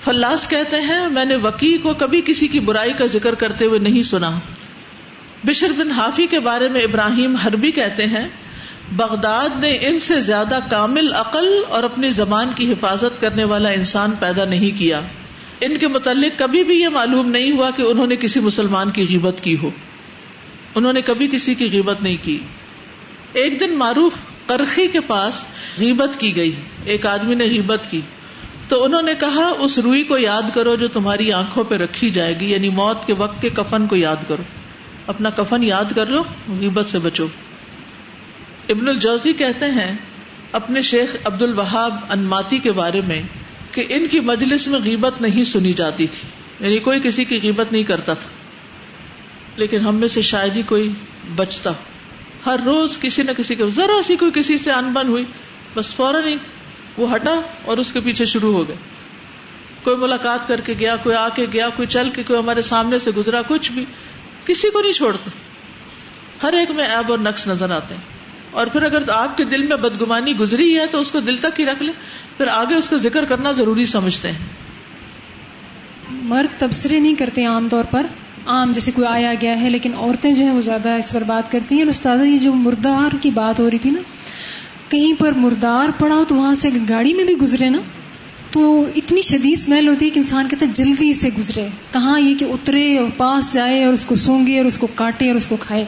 فلاس 0.00 0.48
کہتے 0.48 0.76
ہیں، 0.76 1.08
میں 1.08 1.24
نے 1.24 1.36
وکی 1.36 1.78
کو 1.78 1.94
کبھی 1.94 2.22
کسی 2.26 2.48
کی 2.48 2.60
برائی 2.60 2.92
کا 2.92 3.06
ذکر 3.06 3.34
کرتے 3.34 3.66
ہوئے 3.66 3.78
نہیں 3.78 4.02
سنا۔ 4.02 4.38
بشر 5.44 5.72
بن 5.78 5.90
حافی 5.90 6.26
کے 6.26 6.40
بارے 6.40 6.68
میں 6.68 6.80
ابراہیم 6.80 7.34
حربی 7.34 7.70
کہتے 7.70 8.06
ہیں، 8.06 8.28
بغداد 8.92 9.48
نے 9.60 9.78
ان 9.82 9.98
سے 9.98 10.20
زیادہ 10.20 10.58
کامل 10.70 11.12
عقل 11.12 11.62
اور 11.68 11.82
اپنی 11.82 12.10
زبان 12.10 12.50
کی 12.54 12.72
حفاظت 12.72 13.20
کرنے 13.20 13.44
والا 13.44 13.68
انسان 13.68 14.10
پیدا 14.20 14.44
نہیں 14.44 14.78
کیا۔ 14.78 15.00
ان 15.60 15.78
کے 15.78 15.88
متعلق 15.88 16.38
کبھی 16.38 16.64
بھی 16.64 16.80
یہ 16.80 16.88
معلوم 16.88 17.28
نہیں 17.28 17.52
ہوا 17.52 17.70
کہ 17.76 17.82
انہوں 17.82 18.06
نے 18.06 18.16
کسی 18.16 18.40
مسلمان 18.40 18.90
کی 18.90 19.06
غیبت 19.08 19.40
کی 19.40 19.56
ہو۔ 19.62 19.70
انہوں 20.74 20.92
نے 20.92 21.02
کبھی 21.02 21.28
کسی 21.32 21.54
کی 21.54 21.68
غیبت 21.72 22.02
نہیں 22.02 22.16
کی۔ 22.22 22.38
ایک 23.32 23.60
دن 23.60 23.78
معروف 23.78 24.12
کرخی 24.46 24.86
کے 24.86 25.00
پاس 25.00 25.46
غیبت 25.78 26.20
کی 26.20 26.36
گئی۔ 26.36 26.52
ایک 26.84 27.06
آدمی 27.06 27.34
نے 27.34 27.44
غیبت 27.44 27.90
کی۔ 27.90 28.00
تو 28.68 28.84
انہوں 28.84 29.02
نے 29.02 29.14
کہا، 29.14 29.52
اس 29.58 29.78
روئی 29.78 30.04
کو 30.04 30.18
یاد 30.18 30.42
کرو 30.54 30.76
جو 30.76 30.88
تمہاری 30.88 31.32
آنکھوں 31.32 31.64
پہ 31.64 31.74
رکھی 31.74 32.10
جائے 32.10 32.40
گی 32.40 32.52
یعنی 32.52 32.68
موت 32.68 33.06
کے 33.06 33.14
وقت 33.14 33.42
کے 33.42 33.50
کفن 33.50 33.86
کو 33.86 33.96
یاد 33.96 34.16
کرو۔ 34.28 34.42
اپنا 35.06 35.30
کفن 35.30 35.62
یاد 35.62 35.84
کر 35.94 36.06
لو، 36.06 36.22
غیبت 36.60 36.86
سے 36.86 36.98
بچو۔ 36.98 37.26
ابن 38.68 38.88
الجوزی 38.88 39.32
کہتے 39.32 39.64
ہیں 39.64 39.96
اپنے 40.52 40.82
شیخ 40.82 41.16
عبد 41.24 41.42
الوہاب 41.42 41.96
انماتی 42.08 42.58
کے 42.58 42.72
بارے 42.72 43.00
میں 43.00 43.22
کہ 43.72 43.86
ان 43.88 44.06
کی 44.06 44.20
مجلس 44.20 44.68
میں 44.68 44.80
غیبت 44.84 45.20
نہیں 45.20 45.44
سنی 45.44 45.72
جاتی 45.72 46.06
تھی۔ 46.06 46.28
یعنی 46.64 46.78
کوئی 46.78 47.00
کسی 47.04 47.24
کی 47.24 47.38
غیبت 47.42 47.72
نہیں 47.72 47.82
کرتا 47.82 48.14
تھا۔ 48.14 48.28
لیکن 49.56 49.80
ہم 49.80 49.94
میں 49.94 50.08
سے 50.08 50.22
شاید 50.22 50.56
ہی 50.56 50.62
کوئی 50.62 50.92
بچتا 51.36 51.70
ہر 52.46 52.56
روز 52.64 52.98
کسی 52.98 53.22
نہ 53.22 53.30
کسی 53.36 53.54
کے 53.54 53.66
ذرا 53.66 54.02
سی 54.04 54.16
کوئی 54.16 54.30
کسی 54.34 54.58
سے 54.58 54.72
انبن 54.72 55.08
ہوئی، 55.08 55.24
بس 55.74 55.94
فوراً 55.94 56.24
ہی 56.24 56.36
وہ 56.96 57.14
ہٹا 57.14 57.40
اور 57.64 57.78
اس 57.78 57.92
کے 57.92 58.00
پیچھے 58.00 58.24
شروع 58.24 58.52
ہو 58.52 58.68
گئے۔ 58.68 58.76
کوئی 59.82 59.96
ملاقات 59.96 60.48
کر 60.48 60.60
کے 60.60 60.74
گیا، 60.78 60.96
کوئی 60.96 61.16
آ 61.16 61.28
کے 61.28 61.46
گیا، 61.52 61.68
کوئی 61.68 61.88
چل 61.88 62.10
کے، 62.10 62.22
کوئی 62.22 62.38
ہمارے 62.38 62.62
سامنے 62.62 62.98
سے 62.98 63.10
گزرا، 63.10 63.42
کچھ 63.42 63.72
بھی۔ 63.72 63.84
کسی 64.46 64.70
کو 64.70 64.80
نہیں 64.80 64.92
چھوڑتے۔ 64.92 65.30
ہر 66.42 66.52
ایک 66.52 66.70
میں 66.70 66.84
ایب 66.84 67.10
اور 67.10 67.18
نقص 67.18 67.48
نظر 67.48 67.70
آتے 67.70 67.94
ہیں۔ 67.94 68.02
اور 68.50 68.66
پھر 68.66 68.82
اگر 68.82 69.08
آپ 69.08 69.36
کے 69.36 69.44
دل 69.44 69.62
میں 69.62 69.76
بدگمانی 69.76 70.36
گزری 70.36 70.78
ہے 70.78 70.86
تو 70.86 71.00
اس 71.00 71.10
کو 71.10 71.20
دل 71.20 71.36
تک 71.36 71.60
ہی 71.60 71.64
رکھ 71.64 71.82
لیں۔ 71.82 71.92
پھر 72.36 72.48
آگے 72.48 72.74
اس 72.74 72.88
کا 72.88 72.96
ذکر 72.96 73.24
کرنا 73.24 73.52
ضروری 73.52 73.86
سمجھتے 73.86 74.30
ہیں۔ 74.30 74.38
مرد 76.10 76.60
تبصرے 76.60 76.98
نہیں 76.98 77.14
کرتے 77.14 77.44
عام 77.44 77.68
طور 77.68 77.84
پر۔ 77.90 78.06
عام 78.46 78.72
جیسے 78.72 78.90
کوئی 78.90 79.08
آیا 79.08 79.32
گیا 79.40 79.62
ہے، 79.62 79.68
لیکن 79.68 79.94
عورتیں 79.94 80.32
جو 80.32 80.42
ہیں 80.42 80.50
وہ 80.50 80.60
زیادہ 80.60 80.90
اس 80.90 81.12
پر 81.12 81.22
بات 81.22 81.52
کرتی 81.52 81.74
ہیں۔ 81.74 81.88
استاد، 81.88 82.16
یہ 82.24 82.38
جو 82.38 82.52
مردار 82.52 83.14
کی 83.20 83.30
بات 83.30 83.60
ہو 83.60 83.70
رہی 83.70 83.78
تھی 83.78 83.90
نا، 83.90 84.00
کہیں 84.88 85.20
پر 85.20 85.32
مردار 85.32 86.00
پڑا 86.00 86.22
تو 86.28 86.34
وہاں 86.34 86.54
سے 86.54 86.68
گاڑی 86.88 87.14
میں 87.14 87.24
بھی 87.24 87.34
گزرے 87.34 87.68
نا۔ 87.68 87.78
تو 88.52 88.86
اتنی 88.96 89.20
شدید 89.20 89.52
اسمیل 89.52 89.88
ہوتی 89.88 90.04
ہے 90.04 90.10
کہ 90.10 90.18
انسان 90.18 90.48
کہتا 90.48 90.66
ہے 90.66 90.70
جلدی 90.74 91.12
سے 91.12 91.28
گزرے۔ 91.38 91.68
کہاں 91.92 92.20
یہ 92.20 92.34
کہ 92.34 92.44
اترے 92.44 92.98
اور 92.98 93.08
پاس 93.16 93.54
جائے 93.54 93.84
اور 93.84 93.92
اس 93.92 94.06
کو 94.06 94.16
سونگے 94.16 94.58
اور 94.58 94.66
اس 94.66 94.78
کو 94.78 94.86
کاٹے 94.94 95.28
اور 95.28 95.36
اس 95.36 95.48
کو 95.48 95.56
کھائے؟ 95.56 95.84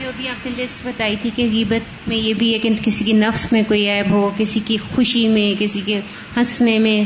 جو 0.00 0.10
بھی 0.16 0.28
آپ 0.28 0.46
نے 0.46 0.64
لسٹ 0.64 0.86
بتائی 0.86 1.16
تھی 1.16 1.30
کہ 1.36 1.48
غیبت 1.52 2.08
میں 2.08 2.16
یہ 2.16 2.34
بھی 2.34 2.54
ہے 2.54 2.58
کہ 2.58 2.70
کسی 2.82 3.04
کی 3.04 3.12
نفس 3.12 3.52
میں 3.52 3.62
کوئی 3.68 3.90
عیب 3.90 4.10
ہو، 4.10 4.30
کسی 4.36 4.60
کی 4.64 4.76
خوشی 4.76 5.28
میں، 5.28 5.54
کسی 5.58 5.80
کے 5.84 6.00
ہنسنے 6.36 6.78
میں۔ 6.78 7.04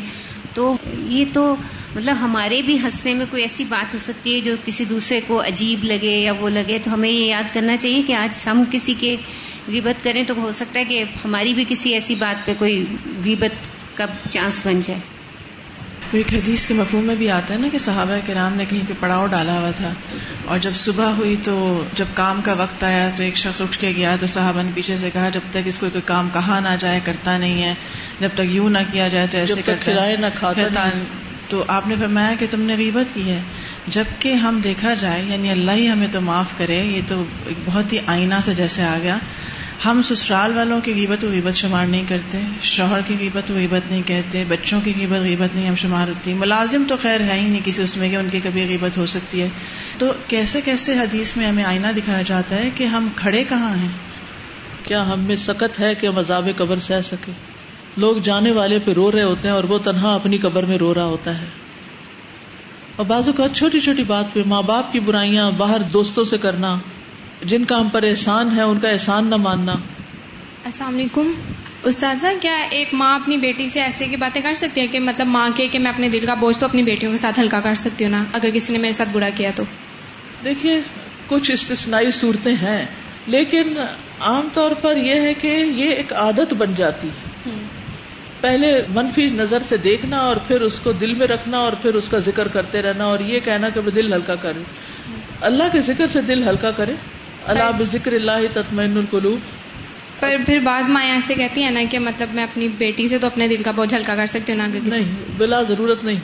تو 0.55 0.77
یہ 1.09 1.25
تو 1.33 1.57
مطلب 1.95 2.17
ہمارے 2.21 2.63
بھی 2.63 2.79
ہنسنے 2.85 3.15
میں 3.15 3.27
کوئی 3.31 3.43
ایسی 3.43 3.65
بات 3.69 3.95
ہو 3.95 3.99
سکتی 3.99 4.35
ہے 4.35 4.41
جو 4.41 4.57
کسی 4.65 4.85
دوسرے 4.85 5.21
کو 5.27 5.41
عجیب 5.41 5.85
لگے 5.85 6.19
یا 6.19 6.33
وہ 6.41 6.49
لگے۔ 6.49 6.79
تو 6.85 6.95
ہمیں 6.95 7.11
یہ 7.11 7.25
یاد 7.25 7.55
کرنا 7.55 7.77
چاہیے 7.77 8.03
کہ 8.07 8.13
آج 8.13 8.49
ہم 8.49 8.65
کسی 8.71 8.95
کے 8.99 9.17
غیبت 9.69 10.05
کریں 10.05 10.23
تو 10.23 10.35
ہو 10.37 10.53
سکتا 10.53 10.81
ہے 10.81 10.85
کہ 10.85 11.05
ہماری 11.25 11.55
بھی 11.55 11.65
کسی 11.69 11.93
ایسی 11.93 12.15
بات 12.15 12.47
پہ 12.47 12.55
کوئی 12.59 12.85
غیبت 13.25 13.80
کا 14.01 14.31
چانس 14.31 14.67
بن 14.67 14.81
جائے۔ 14.81 15.01
ایک 16.13 16.33
حدیث 16.33 16.67
کے 16.67 16.75
مفہوم 16.75 17.05
میں 17.05 17.15
بھی 17.15 17.31
آتا 17.31 17.55
ہے 17.55 17.59
نا 17.59 17.69
کہ 17.73 17.79
صحابہ 17.79 18.19
کے 18.27 18.35
رام 18.35 18.55
نے 18.55 18.65
کہیں 18.65 18.89
پہ 18.89 18.95
پڑاؤ 19.01 19.27
ڈالا 19.27 19.59
ہوا 19.61 19.71
تھا 19.71 19.93
اور 20.45 20.59
جب 20.59 20.75
صبح 20.75 21.05
ہوئی 21.05 21.37
تو 21.45 21.85
جب 21.95 22.05
کام 22.15 22.41
کا 22.43 22.53
وقت 22.53 22.85
آیا 22.85 23.09
تو 23.17 23.23
ایک 23.23 23.37
شخص 23.37 23.61
اٹھ 23.61 23.79
کے 23.79 23.93
گیا 23.97 24.17
تو 24.21 24.27
صحابہ 24.27 24.63
نے 24.63 24.71
پیچھے 24.75 24.97
سے 24.97 25.11
کہا 25.11 25.29
جب 25.29 25.41
تک 25.51 25.59
اس 25.65 25.79
کو 25.79 25.87
کوئی 25.93 26.03
کام 26.07 26.29
کہا 26.33 26.61
نہ 26.61 26.77
جائے 26.79 27.01
کرتا 27.05 27.39
نہیں 27.39 27.63
ہے 27.63 27.75
جب 28.21 28.29
تک 28.35 28.55
یوں 28.55 28.71
نہ 28.71 28.79
کیا 28.93 29.09
جائے 29.09 29.27
تو 29.31 29.39
ایسے 29.39 29.63
کرتا 29.65 30.09
نہ 30.21 30.27
کھاتا 30.35 30.91
تو 31.51 31.65
آپ 31.69 31.87
نے 31.87 31.95
فرمایا 31.97 32.35
کہ 32.39 32.47
تم 32.51 32.61
نے 32.61 32.77
غیبت 32.77 33.15
کی 33.15 33.31
ہے۔ 33.31 33.43
جبکہ 33.87 34.35
ہم 34.35 34.61
دیکھا 34.65 34.95
جائے 34.95 35.23
یعنی 35.23 35.51
اللہ 35.51 35.71
ہی 35.71 35.91
ہمیں 35.91 36.09
تو 36.13 36.21
معاف 36.21 36.47
کرے، 36.59 36.85
یہ 36.85 37.01
تو 37.09 37.25
ایک 37.47 37.57
بہت 37.65 37.93
ہی 37.93 37.99
آئینہ 38.07 38.35
سے 38.43 38.55
جیسے 38.55 38.83
آ 38.83 38.99
گیا۔ 39.03 39.19
ہم 39.85 40.01
سسرال 40.05 40.57
والوں 40.57 40.81
کی 40.81 40.95
غیبت 40.95 41.25
و 41.25 41.31
غیبت 41.31 41.55
شمار 41.55 41.87
نہیں 41.87 42.05
کرتے، 42.09 42.41
شوہر 42.63 43.01
کی 43.07 43.17
غیبت 43.21 43.51
و 43.51 43.55
غیبت 43.55 43.91
نہیں 43.91 44.03
کہتے، 44.03 44.45
بچوں 44.49 44.81
کی 44.81 44.93
غیبت 44.99 45.21
غیبت 45.21 45.55
نہیں 45.55 45.69
ہم 45.69 45.75
شمار 45.75 46.09
ہوتی۔ 46.09 46.35
ملازم 46.35 46.85
تو 46.89 46.97
خیر 47.03 47.21
ہے 47.21 47.41
ہی 47.41 47.49
نہیں 47.49 47.61
کسی 47.65 47.83
اس 47.83 47.97
میں 47.97 48.11
کہ 48.11 48.17
ان 48.17 48.29
کی 48.29 48.41
کبھی 48.41 48.67
غیبت 48.69 48.99
ہو 48.99 49.07
سکتی 49.07 49.43
ہے۔ 49.43 49.49
تو 49.99 50.13
کیسے 50.27 50.61
کیسے 50.61 50.99
حدیث 50.99 51.37
میں 51.37 51.49
ہمیں 51.49 51.65
آئینہ 51.65 51.87
دکھایا 51.97 52.23
جاتا 52.23 52.57
ہے 52.57 52.71
کہ 52.75 52.85
ہم 52.85 53.09
کھڑے 53.17 53.45
کہاں 53.45 53.77
ہیں؟ 53.77 53.89
کیا 54.85 55.13
ہم 55.13 55.21
میں 55.21 55.37
سکت 55.37 55.81
ہے 55.81 55.95
کہ 55.95 56.11
مذاب 56.11 56.49
قبر 56.57 56.79
سہ 56.79 57.01
سکے 57.05 57.50
لوگ 57.97 58.17
جانے 58.17 58.51
والے 58.51 58.79
پہ 58.79 58.93
رو 58.93 59.13
رہے 59.13 59.23
ہوتے 59.23 59.49
ہیں 59.49 59.55
اور 59.55 59.65
وہ 59.65 59.79
تنہا 59.79 60.15
اپنی 60.15 60.39
قبر 60.39 60.65
میں 60.65 60.79
رو 60.79 60.95
رہا 60.95 61.05
ہوتا 61.05 61.41
ہے۔ 61.41 61.47
اور 62.97 63.07
بازو 63.07 63.33
کا 63.33 63.49
چھوٹی 63.49 63.81
چھوٹی 63.81 64.05
بات 64.05 64.25
پہ 64.33 64.43
ماں 64.47 64.63
باپ 64.63 64.93
کی 64.93 65.01
برائیاں 65.01 65.51
باہر 65.51 65.83
دوستوں 65.83 66.25
سے 66.25 66.39
کرنا 66.39 66.79
جن 67.43 67.65
کا 67.65 67.81
ہم 67.81 67.89
پر 67.89 68.03
احسان 68.03 68.57
ہے 68.57 68.63
ان 68.63 68.79
کا 68.79 68.89
احسان 68.89 69.27
نہ 69.27 69.37
ماننا۔ 69.37 69.73
السلام 70.65 70.95
علیکم۔ 70.95 71.33
استاذہ 71.83 72.27
کیا 72.43 72.57
ایک 72.71 72.89
ماں 72.93 73.15
اپنی 73.15 73.37
بیٹی 73.37 73.69
سے 73.69 73.81
ایسے 73.81 74.07
کی 74.07 74.17
باتیں 74.17 74.43
کر 74.43 74.55
سکتی 74.55 74.81
ہے 74.81 74.87
کہ 74.87 75.01
مطلب 75.01 75.27
ماں 75.27 75.49
کے 75.55 75.69
کہ 75.69 75.79
میں 75.79 75.91
اپنے 75.91 76.09
دل 76.09 76.27
کا 76.27 76.35
بوجھ 76.35 76.59
تو 76.59 76.67
اپنی 76.67 76.83
بیٹیوں 76.83 77.13
کے 77.13 77.19
ساتھ 77.19 77.41
ہلکا 77.41 77.61
کر 77.61 77.75
سکتی 77.75 78.05
ہوں 78.05 78.11
نا؟ 78.11 78.25
اگر 78.33 78.51
کسی 78.51 78.73
نے 78.73 78.79
میرے 78.79 78.93
ساتھ 78.93 79.09
برا 79.13 79.29
کیا 79.35 79.51
تو۔ 79.55 79.63
دیکھیے 80.45 80.81
کچھ 81.27 81.51
استثنائی 81.51 82.11
صورتیں 82.11 82.53
ہیں 82.53 82.87
لیکن 83.27 83.63
عام 84.21 84.49
طور 84.55 84.71
پر 84.71 84.97
یہ 84.97 85.15
ہے 85.15 85.35
کہ 85.35 85.47
یہ 85.47 85.89
ایک 85.91 86.13
عادت 86.13 86.55
بن 86.55 86.75
جاتی 86.77 87.09
ہے۔ 87.09 87.30
پہلے 88.41 88.83
منفی 88.89 89.29
نظر 89.29 89.63
سے 89.63 89.77
دیکھنا 89.77 90.19
اور 90.19 90.37
پھر 90.37 90.61
اس 90.61 90.81
کو 90.81 90.93
دل 90.93 91.15
میں 91.15 91.27
رکھنا 91.27 91.59
اور 91.59 91.73
پھر 91.83 91.95
اس 91.95 92.09
کا 92.09 92.19
ذکر 92.19 92.49
کرتے 92.49 92.83
رہنا 92.83 93.05
اور 93.05 93.19
یہ 93.19 93.41
کہنا 93.45 93.69
کہ 93.69 93.81
وہ 93.81 93.91
دل 93.91 94.13
ہلکا 94.15 94.35
کرے۔ 94.35 94.63
اللہ 95.41 95.65
کے 95.73 95.81
ذکر 95.81 96.07
سے 96.07 96.21
دل 96.21 96.49
ہلکا 96.49 96.71
کرے۔ 96.71 96.93
اللہ 97.45 97.71
بذکر 97.79 98.13
اللہ 98.13 98.47
تطمئن 98.53 98.97
القلوب۔ 98.97 99.39
پر 100.21 100.35
پھر 100.47 100.59
بعض 100.59 100.89
مائیں 100.89 101.11
ایسے 101.11 101.35
کہتی 101.35 101.63
ہیں 101.63 101.71
نا 101.71 101.81
کہ 101.91 101.99
مطلب 101.99 102.29
میں 102.35 102.45
اپنی 102.45 102.69
بیٹی 102.69 103.09
سے 103.09 103.19
تو 103.19 103.27
اپنے 103.27 103.49
دل 103.49 103.63
کا 103.63 103.71
بوجھ 103.71 103.95
ہلکا 103.95 104.15
کر 104.15 104.27
سکتی 104.27 104.53
ہوں 104.53 104.67
نہیں 104.67 105.15
بلا 105.37 105.63
ضرورت 105.63 106.05
نہیں۔ 106.05 106.21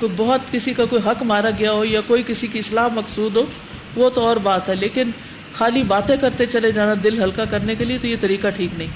کوئی 0.00 0.12
بہت 0.16 0.40
کسی 0.50 0.72
کا 0.74 0.84
کوئی 0.84 1.02
حق 1.10 1.22
مارا 1.22 1.50
گیا 1.50 1.72
ہو 1.72 1.84
یا 1.84 2.00
کوئی 2.00 2.22
کسی 2.26 2.46
کی 2.46 2.58
اصلاح 2.58 2.88
مقصود 2.88 3.36
ہو 3.36 3.42
وہ 3.96 4.10
تو 4.10 4.20
اور 4.26 4.36
بات 4.36 4.68
ہے۔ 4.68 4.74
لیکن 4.74 5.10
خالی 5.52 5.82
باتیں 5.82 6.16
کرتے 6.16 6.46
چلے 6.46 6.72
جانا 6.72 6.94
دل 7.04 7.22
ہلکا 7.22 7.44
کرنے 7.44 7.74
کے 7.74 7.84
لیے 7.84 7.98
تو 7.98 8.06
یہ 8.06 8.16
طریقہ 8.20 8.46
ٹھیک 8.48 8.70
نہیں۔ 8.78 8.88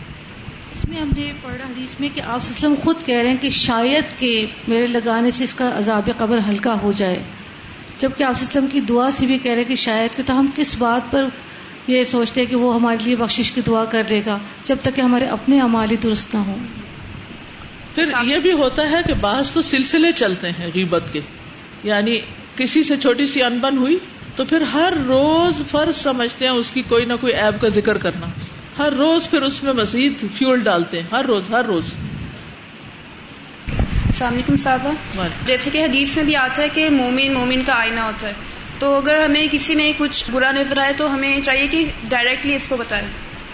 اس 0.73 0.89
میں 0.89 1.01
ہم 1.01 1.11
نے 1.17 1.33
پڑھا 1.43 1.67
حدیث 1.67 2.01
میں 2.01 2.09
کہ 2.15 2.21
آپ 2.21 2.37
وسلم 2.37 2.75
خود 2.83 2.97
کہہ 3.05 3.19
رہے 3.19 3.31
ہیں 3.31 3.37
کہ 3.41 3.51
شاید 3.51 4.19
کہ 4.19 4.47
میرے 4.69 4.87
لگانے 4.87 5.31
سے 5.31 5.45
اس 5.45 5.55
کا 5.55 5.79
عذاب 5.79 6.11
قبر 6.17 6.39
ہلکا 6.49 6.75
ہو 6.83 6.93
جائے۔ 6.93 7.23
جبکہ 7.99 8.25
آپ 8.25 8.35
وسلم 8.43 8.67
کی 8.67 8.81
دعا 8.81 9.11
سے 9.11 9.27
بھی 9.27 9.39
کہہ 9.39 9.53
رہے 9.53 9.63
ہیں 9.63 9.69
کہ 9.69 9.75
شاید 9.75 10.17
کہ 10.17 10.23
تو 10.27 10.39
ہم 10.39 10.47
کس 10.55 10.77
بات 10.79 11.13
پر 11.13 11.25
یہ 11.87 12.05
سوچتے 12.05 12.41
ہیں 12.41 12.49
کہ 12.49 12.57
وہ 12.57 12.75
ہمارے 12.75 12.97
لیے 13.05 13.17
بخشش 13.17 13.53
کی 13.53 13.61
دعا 13.61 13.85
کر 13.85 14.03
دے 14.09 14.23
گا 14.27 14.39
جب 14.63 14.77
تک 14.83 14.91
کہ 14.95 15.01
ہمارے 15.01 15.25
اپنے 15.25 15.61
امالی 15.61 15.97
درست 15.97 16.35
نہ 16.35 16.41
ہوں۔ 16.41 16.59
پھر 17.95 18.05
یہ 18.25 18.39
بھی 18.39 18.53
ہوتا 18.53 18.91
ہے 18.91 18.97
کہ 19.07 19.15
بعض 19.15 19.51
تو 19.51 19.63
سلسلے 19.63 20.13
چلتے 20.13 20.51
ہیں 20.51 20.71
غیبت 20.75 21.03
کے۔ 21.13 21.21
یعنی 21.85 22.19
کسی 22.57 22.83
سے 22.83 22.97
چھوٹی 22.97 23.27
سی 23.27 23.43
انبن 23.43 23.79
ہوئی 23.79 23.99
تو 24.37 24.45
پھر 24.45 24.61
ہر 24.61 24.93
روز 25.07 25.63
فرض 25.71 25.97
سمجھتے 25.97 26.45
ہیں 26.45 26.53
اس 26.53 26.71
کی 26.71 26.83
کوئی 26.83 27.05
نہ 27.05 27.13
کوئی 27.21 27.33
ایب 27.33 27.61
کا 27.61 27.69
ذکر 27.69 27.99
کرنا۔ 27.99 28.27
ہر 28.79 28.93
روز 28.93 29.31
پھر 29.31 29.43
اس 29.43 29.63
میں 29.63 29.73
مزید 29.73 30.25
فیول 30.35 30.61
ڈالتے 30.61 31.03
ہیں 31.03 31.09
ہر 31.13 31.25
روز 31.25 31.51
ہر 31.51 31.65
روز۔ 31.65 31.95
السلام 34.07 34.33
علیکم 34.33 34.57
سادہ۔ 34.57 34.89
جیسے 35.45 35.71
کہ 35.71 35.85
حدیث 35.85 36.17
میں 36.17 36.25
بھی 36.25 36.37
آتا 36.37 36.63
ہے 36.63 36.69
کہ 36.69 36.91
مومن 36.91 37.35
مومن 37.35 37.63
کا 37.67 37.75
آئینہ 37.75 38.01
ہوتا 38.01 38.29
ہے۔ 38.29 38.33
تو 38.79 38.97
اگر 38.97 39.25
ہمیں 39.25 39.47
کسی 39.51 39.75
نے 39.75 39.93
کچھ 39.99 40.31
برا 40.31 40.53
نظر 40.53 40.79
آئے 40.79 40.93
تو 40.97 41.15
ہمیں 41.15 41.41
چاہیے 41.41 41.67
کہ 41.67 41.85
ڈائریکٹلی 42.05 42.55
اس 42.55 42.67
کو 42.69 42.77
بتائے۔ 42.77 43.03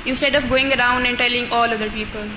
Instead 0.05 0.37
of 0.37 0.43
going 0.51 0.73
around 0.73 1.07
and 1.07 1.19
telling 1.19 1.45
all 1.51 1.73
other 1.73 1.87
people 1.95 2.29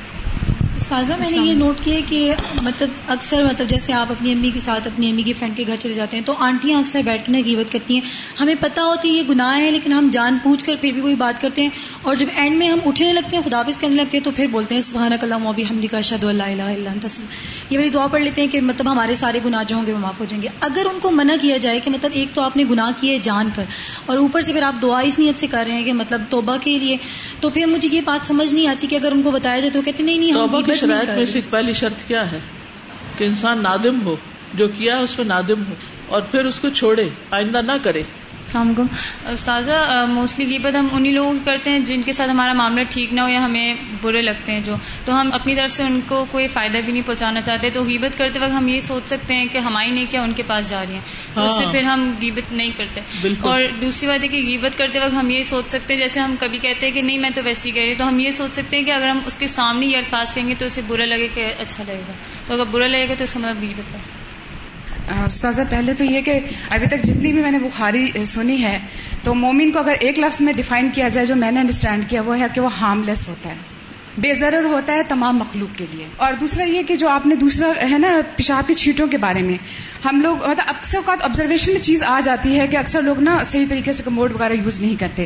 سازا 0.79 1.15
میں 1.15 1.29
نے 1.31 1.37
یہ 1.37 1.53
نوٹ 1.53 1.79
کیا 1.83 1.99
کہ 2.07 2.33
مطلب 2.61 2.89
اکثر 3.07 3.43
مطلب 3.43 3.67
جیسے 3.67 3.93
آپ 3.93 4.11
اپنی 4.11 4.31
امی 4.31 4.51
کے 4.51 4.59
ساتھ 4.59 4.87
اپنی 4.87 5.09
امی 5.09 5.23
کی 5.23 5.33
فرینڈ 5.33 5.57
کے 5.57 5.63
گھر 5.67 5.75
چلے 5.75 5.93
جاتے 5.93 6.17
ہیں 6.17 6.23
تو 6.23 6.33
آنٹیاں 6.37 6.79
اکثر 6.79 7.01
بیٹھ 7.05 7.25
کے 7.25 7.31
نا 7.31 7.37
غیبت 7.45 7.71
کرتی 7.71 7.93
ہیں۔ 7.93 8.01
ہمیں 8.39 8.55
پتا 8.59 8.83
ہوتی 8.83 9.09
ہے 9.09 9.13
یہ 9.13 9.23
گناہ 9.29 9.59
ہے 9.59 9.71
لیکن 9.71 9.93
ہم 9.93 10.09
جان 10.13 10.37
پوچھ 10.43 10.63
کر 10.63 10.75
پھر 10.81 10.91
بھی 10.91 11.01
وہی 11.01 11.15
بات 11.15 11.41
کرتے 11.41 11.61
ہیں۔ 11.61 11.69
اور 12.01 12.15
جب 12.15 12.25
اینڈ 12.35 12.57
میں 12.57 12.67
ہم 12.67 12.79
اٹھنے 12.85 13.13
لگتے 13.13 13.35
ہیں 13.37 13.43
خدافظ 13.43 13.79
کرنے 13.79 13.95
لگتے 13.95 14.17
ہیں 14.17 14.23
تو 14.23 14.31
پھر 14.31 14.47
بولتے 14.47 14.75
ہیں 14.75 14.81
سبحان 14.81 15.11
اللہ 15.21 15.37
موبی 15.37 15.63
حمدی 15.63 15.87
کا 15.87 16.01
شد 16.01 16.23
اللہ 16.23 16.43
الہ 16.43 16.61
اللہ 16.61 16.89
تسلم 17.01 17.25
یہ 17.69 17.77
والی 17.77 17.89
دعا 17.89 18.07
پڑھ 18.07 18.21
لیتے 18.23 18.41
ہیں 18.41 18.47
کہ 18.47 18.61
مطلب 18.61 18.91
ہمارے 18.91 19.15
سارے 19.15 19.39
گناہ 19.45 19.63
جو 19.67 19.75
ہوں 19.75 19.85
گے 19.85 19.93
وہ 19.93 19.97
معاف 19.97 20.19
ہو 20.19 20.25
جائیں 20.25 20.43
گے۔ 20.43 20.47
اگر 20.59 20.85
ان 20.93 20.99
کو 20.99 21.11
منع 21.11 21.33
کیا 21.41 21.57
جائے 21.57 21.79
کہ 21.79 21.91
مطلب 21.91 22.11
ایک 22.13 22.27
تو 22.33 22.41
آپ 22.41 22.57
نے 22.57 22.63
گناہ 22.71 22.91
کیے 23.01 23.19
جان 23.21 23.49
کر 23.55 23.63
اور 24.05 24.17
اوپر 24.17 24.41
سے 24.41 24.53
پھر 24.53 24.61
آپ 24.61 24.81
دعا 24.81 24.99
اس 24.99 25.19
نیت 25.19 25.39
سے 25.39 25.47
کر 25.47 25.63
رہے 25.67 25.75
ہیں 25.75 25.83
کہ 25.83 25.93
مطلب 25.93 26.21
توبہ 26.29 26.57
کے 26.61 26.79
لیے 26.79 26.97
تو 27.39 27.49
پھر 27.49 27.65
مجھے 27.65 27.89
یہ 27.91 28.01
بات 28.01 28.27
سمجھ 28.27 28.53
نہیں 28.53 28.67
آتی 28.67 28.87
کہ 28.87 28.95
اگر 28.95 29.11
ان 29.11 29.21
کو 29.21 29.31
بتایا 29.31 29.57
جائے 29.57 29.69
تو 29.69 29.81
کہتے 29.81 30.03
نہیں 30.03 30.17
نہیں 30.17 30.33
ہم 30.71 31.39
پہلی 31.49 31.73
شرط 31.73 32.07
کیا 32.07 32.31
ہے؟ 32.31 32.39
کہ 33.17 33.23
انسان 33.23 33.59
نادم 33.61 34.01
ہو 34.05 34.15
جو 34.53 34.67
کیا 34.67 34.97
اس 34.97 35.15
پہ 35.15 35.23
نادم 35.23 35.63
ہو 35.69 35.73
اور 36.07 36.21
پھر 36.21 36.45
اس 36.45 36.59
کو 36.59 36.69
چھوڑے 36.69 37.09
آئندہ 37.31 37.61
نہ 37.61 37.71
کرے۔ 37.83 37.99
السلام 37.99 38.67
علیکم۔ 38.67 38.85
استاذہ 39.29 40.05
موسٹلی 40.09 40.45
غیبت 40.45 40.75
ہم 40.75 40.87
انہی 40.91 41.11
لوگوں 41.11 41.33
کی 41.33 41.39
کرتے 41.45 41.69
ہیں 41.69 41.79
جن 41.79 42.01
کے 42.01 42.11
ساتھ 42.11 42.29
ہمارا 42.29 42.53
معاملہ 42.53 42.83
ٹھیک 42.89 43.13
نہ 43.13 43.21
ہو 43.21 43.27
یا 43.27 43.45
ہمیں 43.45 43.75
برے 44.01 44.21
لگتے 44.21 44.51
ہیں 44.51 44.59
جو۔ 44.59 44.75
تو 45.05 45.21
ہم 45.21 45.29
اپنی 45.33 45.55
طرف 45.55 45.71
سے 45.71 45.83
ان 45.83 45.99
کو 46.07 46.25
کوئی 46.31 46.47
فائدہ 46.47 46.77
بھی 46.85 46.93
نہیں 46.93 47.03
پہنچانا 47.05 47.41
چاہتے 47.41 47.69
تو 47.69 47.83
غیبت 47.83 48.17
کرتے 48.17 48.39
وقت 48.39 48.51
ہم 48.51 48.67
یہ 48.67 48.79
سوچ 48.79 49.09
سکتے 49.09 49.33
ہیں 49.35 49.45
کہ 49.51 49.57
ہماری 49.57 49.91
نہیں 49.91 50.05
کیا 50.09 50.21
ان 50.21 50.33
کے 50.33 50.43
پاس 50.47 50.69
جا 50.69 50.83
رہی 50.87 50.93
ہیں۔ 50.93 51.01
تو 51.37 51.43
اس 51.43 51.57
سے 51.57 51.63
ہاں۔ 51.63 51.71
پھر 51.71 51.83
ہم 51.83 52.03
غیبت 52.21 52.51
نہیں 52.51 52.69
کرتے 52.77 53.01
بالکل۔ 53.21 53.47
اور 53.47 53.61
دوسری 53.81 54.07
بات 54.07 54.23
ہے 54.23 54.27
کہ 54.27 54.43
غیبت 54.45 54.77
کرتے 54.77 54.99
وقت 54.99 55.13
ہم 55.13 55.29
یہ 55.29 55.43
سوچ 55.43 55.69
سکتے 55.69 55.93
ہیں 55.93 56.01
جیسے 56.01 56.19
ہم 56.19 56.35
کبھی 56.39 56.59
کہتے 56.59 56.85
ہیں 56.85 56.93
کہ 56.93 57.01
نہیں 57.01 57.17
میں 57.17 57.29
تو 57.29 57.41
ویسی 57.43 57.71
کہہ 57.71 57.83
رہی 57.83 57.91
ہوں 57.91 57.97
تو 57.97 58.07
ہم 58.07 58.19
یہ 58.19 58.31
سوچ 58.31 58.53
سکتے 58.53 58.77
ہیں 58.77 58.83
کہ 58.83 58.91
اگر 58.91 59.09
ہم 59.09 59.19
اس 59.25 59.37
کے 59.37 59.47
سامنے 59.47 59.85
یہ 59.85 59.97
الفاظ 59.97 60.33
کہیں 60.33 60.47
گے 60.49 60.55
تو 60.55 60.65
اسے 60.65 60.81
برا 60.87 61.05
لگے 61.05 61.27
کہ 61.35 61.51
اچھا 61.57 61.83
لگے 61.87 62.01
گا 62.07 62.13
تو 62.47 62.53
اگر 62.53 62.71
برا 62.71 62.87
لگے 62.87 63.09
گا 63.09 63.13
تو 63.17 63.23
اس 63.23 63.33
کا 63.33 63.39
مطلب 63.39 63.61
غیبت 63.61 63.93
ہے 63.93 63.99
استاذہ 65.25 65.61
پہلے 65.69 65.93
تو 65.93 66.03
یہ 66.03 66.21
کہ 66.21 66.39
ابھی 66.69 66.87
تک 66.87 67.03
جتنی 67.03 67.31
بھی 67.33 67.41
میں 67.41 67.51
نے 67.51 67.59
بخاری 67.59 68.25
سنی 68.25 68.61
ہے 68.63 68.77
تو 69.23 69.35
مومن 69.35 69.71
کو 69.71 69.79
اگر 69.79 69.95
ایک 69.99 70.19
لفظ 70.19 70.41
میں 70.41 70.53
ڈیفائن 70.53 70.89
کیا 70.89 71.07
جائے 71.09 71.25
جو 71.25 71.35
میں 71.35 71.51
نے 71.51 71.59
انڈرسٹینڈ 71.59 72.09
کیا 72.09 72.21
وہ 72.21 72.39
ہے 72.39 72.47
کہ 72.55 72.61
وہ 72.61 72.69
ہارملیس 72.81 73.27
ہوتا 73.29 73.49
ہے 73.49 73.76
بے 74.17 74.33
ضرر 74.33 74.63
ہوتا 74.63 74.93
ہے 74.93 75.03
تمام 75.03 75.37
مخلوق 75.37 75.77
کے 75.77 75.85
لیے۔ 75.91 76.07
اور 76.17 76.33
دوسرا 76.33 76.63
یہ 76.63 76.83
کہ 76.83 76.95
جو 76.95 77.09
آپ 77.09 77.25
نے 77.25 77.35
دوسرا 77.35 77.91
ہے 77.91 77.97
نا 77.97 78.19
پیشاب 78.35 78.67
کی 78.67 78.73
چھیٹوں 78.73 79.07
کے 79.07 79.17
بارے 79.17 79.41
میں 79.41 79.57
ہم 80.05 80.21
لوگ 80.21 80.37
مطلب 80.37 80.65
اکثر 80.67 80.97
اوقات 80.97 81.23
آبزرویشن 81.23 81.73
میں 81.73 81.81
چیز 81.81 82.03
آ 82.03 82.19
جاتی 82.23 82.59
ہے 82.59 82.67
کہ 82.67 82.77
اکثر 82.77 83.01
لوگ 83.01 83.19
نا 83.19 83.43
صحیح 83.45 83.65
طریقے 83.69 83.91
سے 83.91 84.03
کموڈ 84.03 84.33
وغیرہ 84.33 84.53
یوز 84.53 84.81
نہیں 84.81 84.95
کرتے۔ 84.99 85.25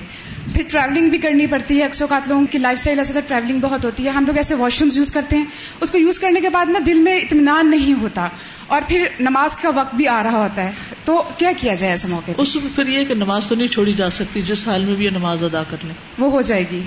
پھر 0.54 0.64
ٹریولنگ 0.68 1.10
بھی 1.10 1.18
کرنی 1.18 1.48
پڑتی 1.48 1.80
ہے 1.80 1.86
اکثر 1.86 2.04
اوقات 2.04 2.28
لوگوں 2.28 2.46
کی 2.46 2.58
لائف 2.58 2.78
اسٹائل 2.78 2.98
ایسا 2.98 3.20
ٹریولنگ 3.28 3.60
بہت 3.60 3.86
ہوتی 3.86 4.06
ہے۔ 4.06 4.10
ہم 4.10 4.26
لوگ 4.28 4.38
ایسے 4.38 4.56
واش 4.56 4.82
رومز 4.82 4.98
یوز 4.98 5.12
کرتے 5.12 5.38
ہیں۔ 5.38 5.46
اس 5.82 5.92
کو 5.92 5.98
یوز 5.98 6.20
کرنے 6.20 6.40
کے 6.40 6.50
بعد 6.50 6.66
نا 6.66 6.80
دل 6.86 7.00
میں 7.00 7.18
اطمینان 7.18 7.70
نہیں 7.70 8.02
ہوتا۔ 8.02 8.28
اور 8.68 8.82
پھر 8.88 9.08
نماز 9.20 9.58
کا 9.58 9.70
وقت 9.70 9.96
بھی 9.96 10.08
آ 10.08 10.24
رہا 10.24 10.38
ہوتا 10.38 10.64
ہے۔ 10.64 10.72
تو 11.04 11.24
کیا 11.38 11.52
کیا 11.58 11.76
جائے 11.76 11.94
ایسے 11.94 12.08
موقع 12.08 12.32
اس 12.38 12.56
میں 12.56 12.76
پھر 12.76 12.88
یہ 12.88 13.06
کہ 13.06 13.14
نماز 13.14 13.48
تو 13.48 13.56
نہیں 13.56 13.68
چھوڑی 13.68 13.94
جا 13.94 14.10
سکتی 14.10 14.42
جس 14.42 14.68
حال 14.68 14.86
میں 14.86 14.96
بھی 14.96 15.06
یہ 15.06 15.10
نماز 15.10 15.44
ادا 15.44 15.64
کر 15.64 15.78
لیں۔ 15.84 15.94
وہ 16.20 16.32
ہو 16.32 16.42
جائے 16.42 16.64
گی۔ 16.72 16.82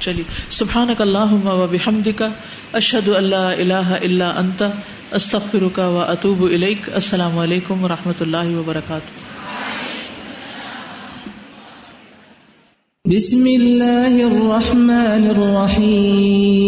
چلیے 0.00 0.24
سبحان 0.50 0.88
کا 0.98 1.04
اللہ 1.04 1.30
و 1.48 1.66
بحمد 1.70 2.08
کا 2.16 2.28
اشد 2.80 3.08
اللہ 3.16 3.46
اللہ 3.64 3.88
اللہ 4.02 4.30
انت 4.42 4.60
استخر 5.12 5.62
کا 5.72 5.86
و 5.88 5.98
اطوب 6.00 6.40
الیک. 6.44 6.80
السلام 6.94 7.34
علیکم 7.38 7.76
و 7.84 7.88
رحمۃ 7.88 8.20
اللہ 8.20 8.48
وبرکاتہ. 8.58 9.12
بسم 13.04 13.44
الله 13.50 14.14
الرحمن 14.24 15.24
الرحيم 15.34 16.58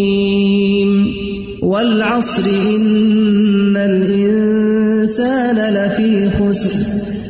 والعصر 1.64 2.46
إن 2.46 3.76
الإنسان 3.76 5.58
لفي 5.74 6.14
خسر. 6.38 7.29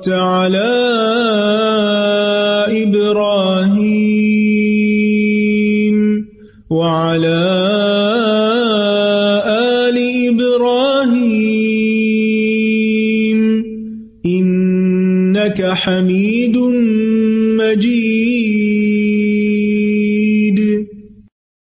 باركت 0.00 0.08
على 0.08 0.70
إبراهيم 2.82 3.96
وعلى 6.70 7.40
آل 9.46 9.96
إبراهيم 10.28 11.60
إنك 14.26 15.60
حميد 15.74 16.59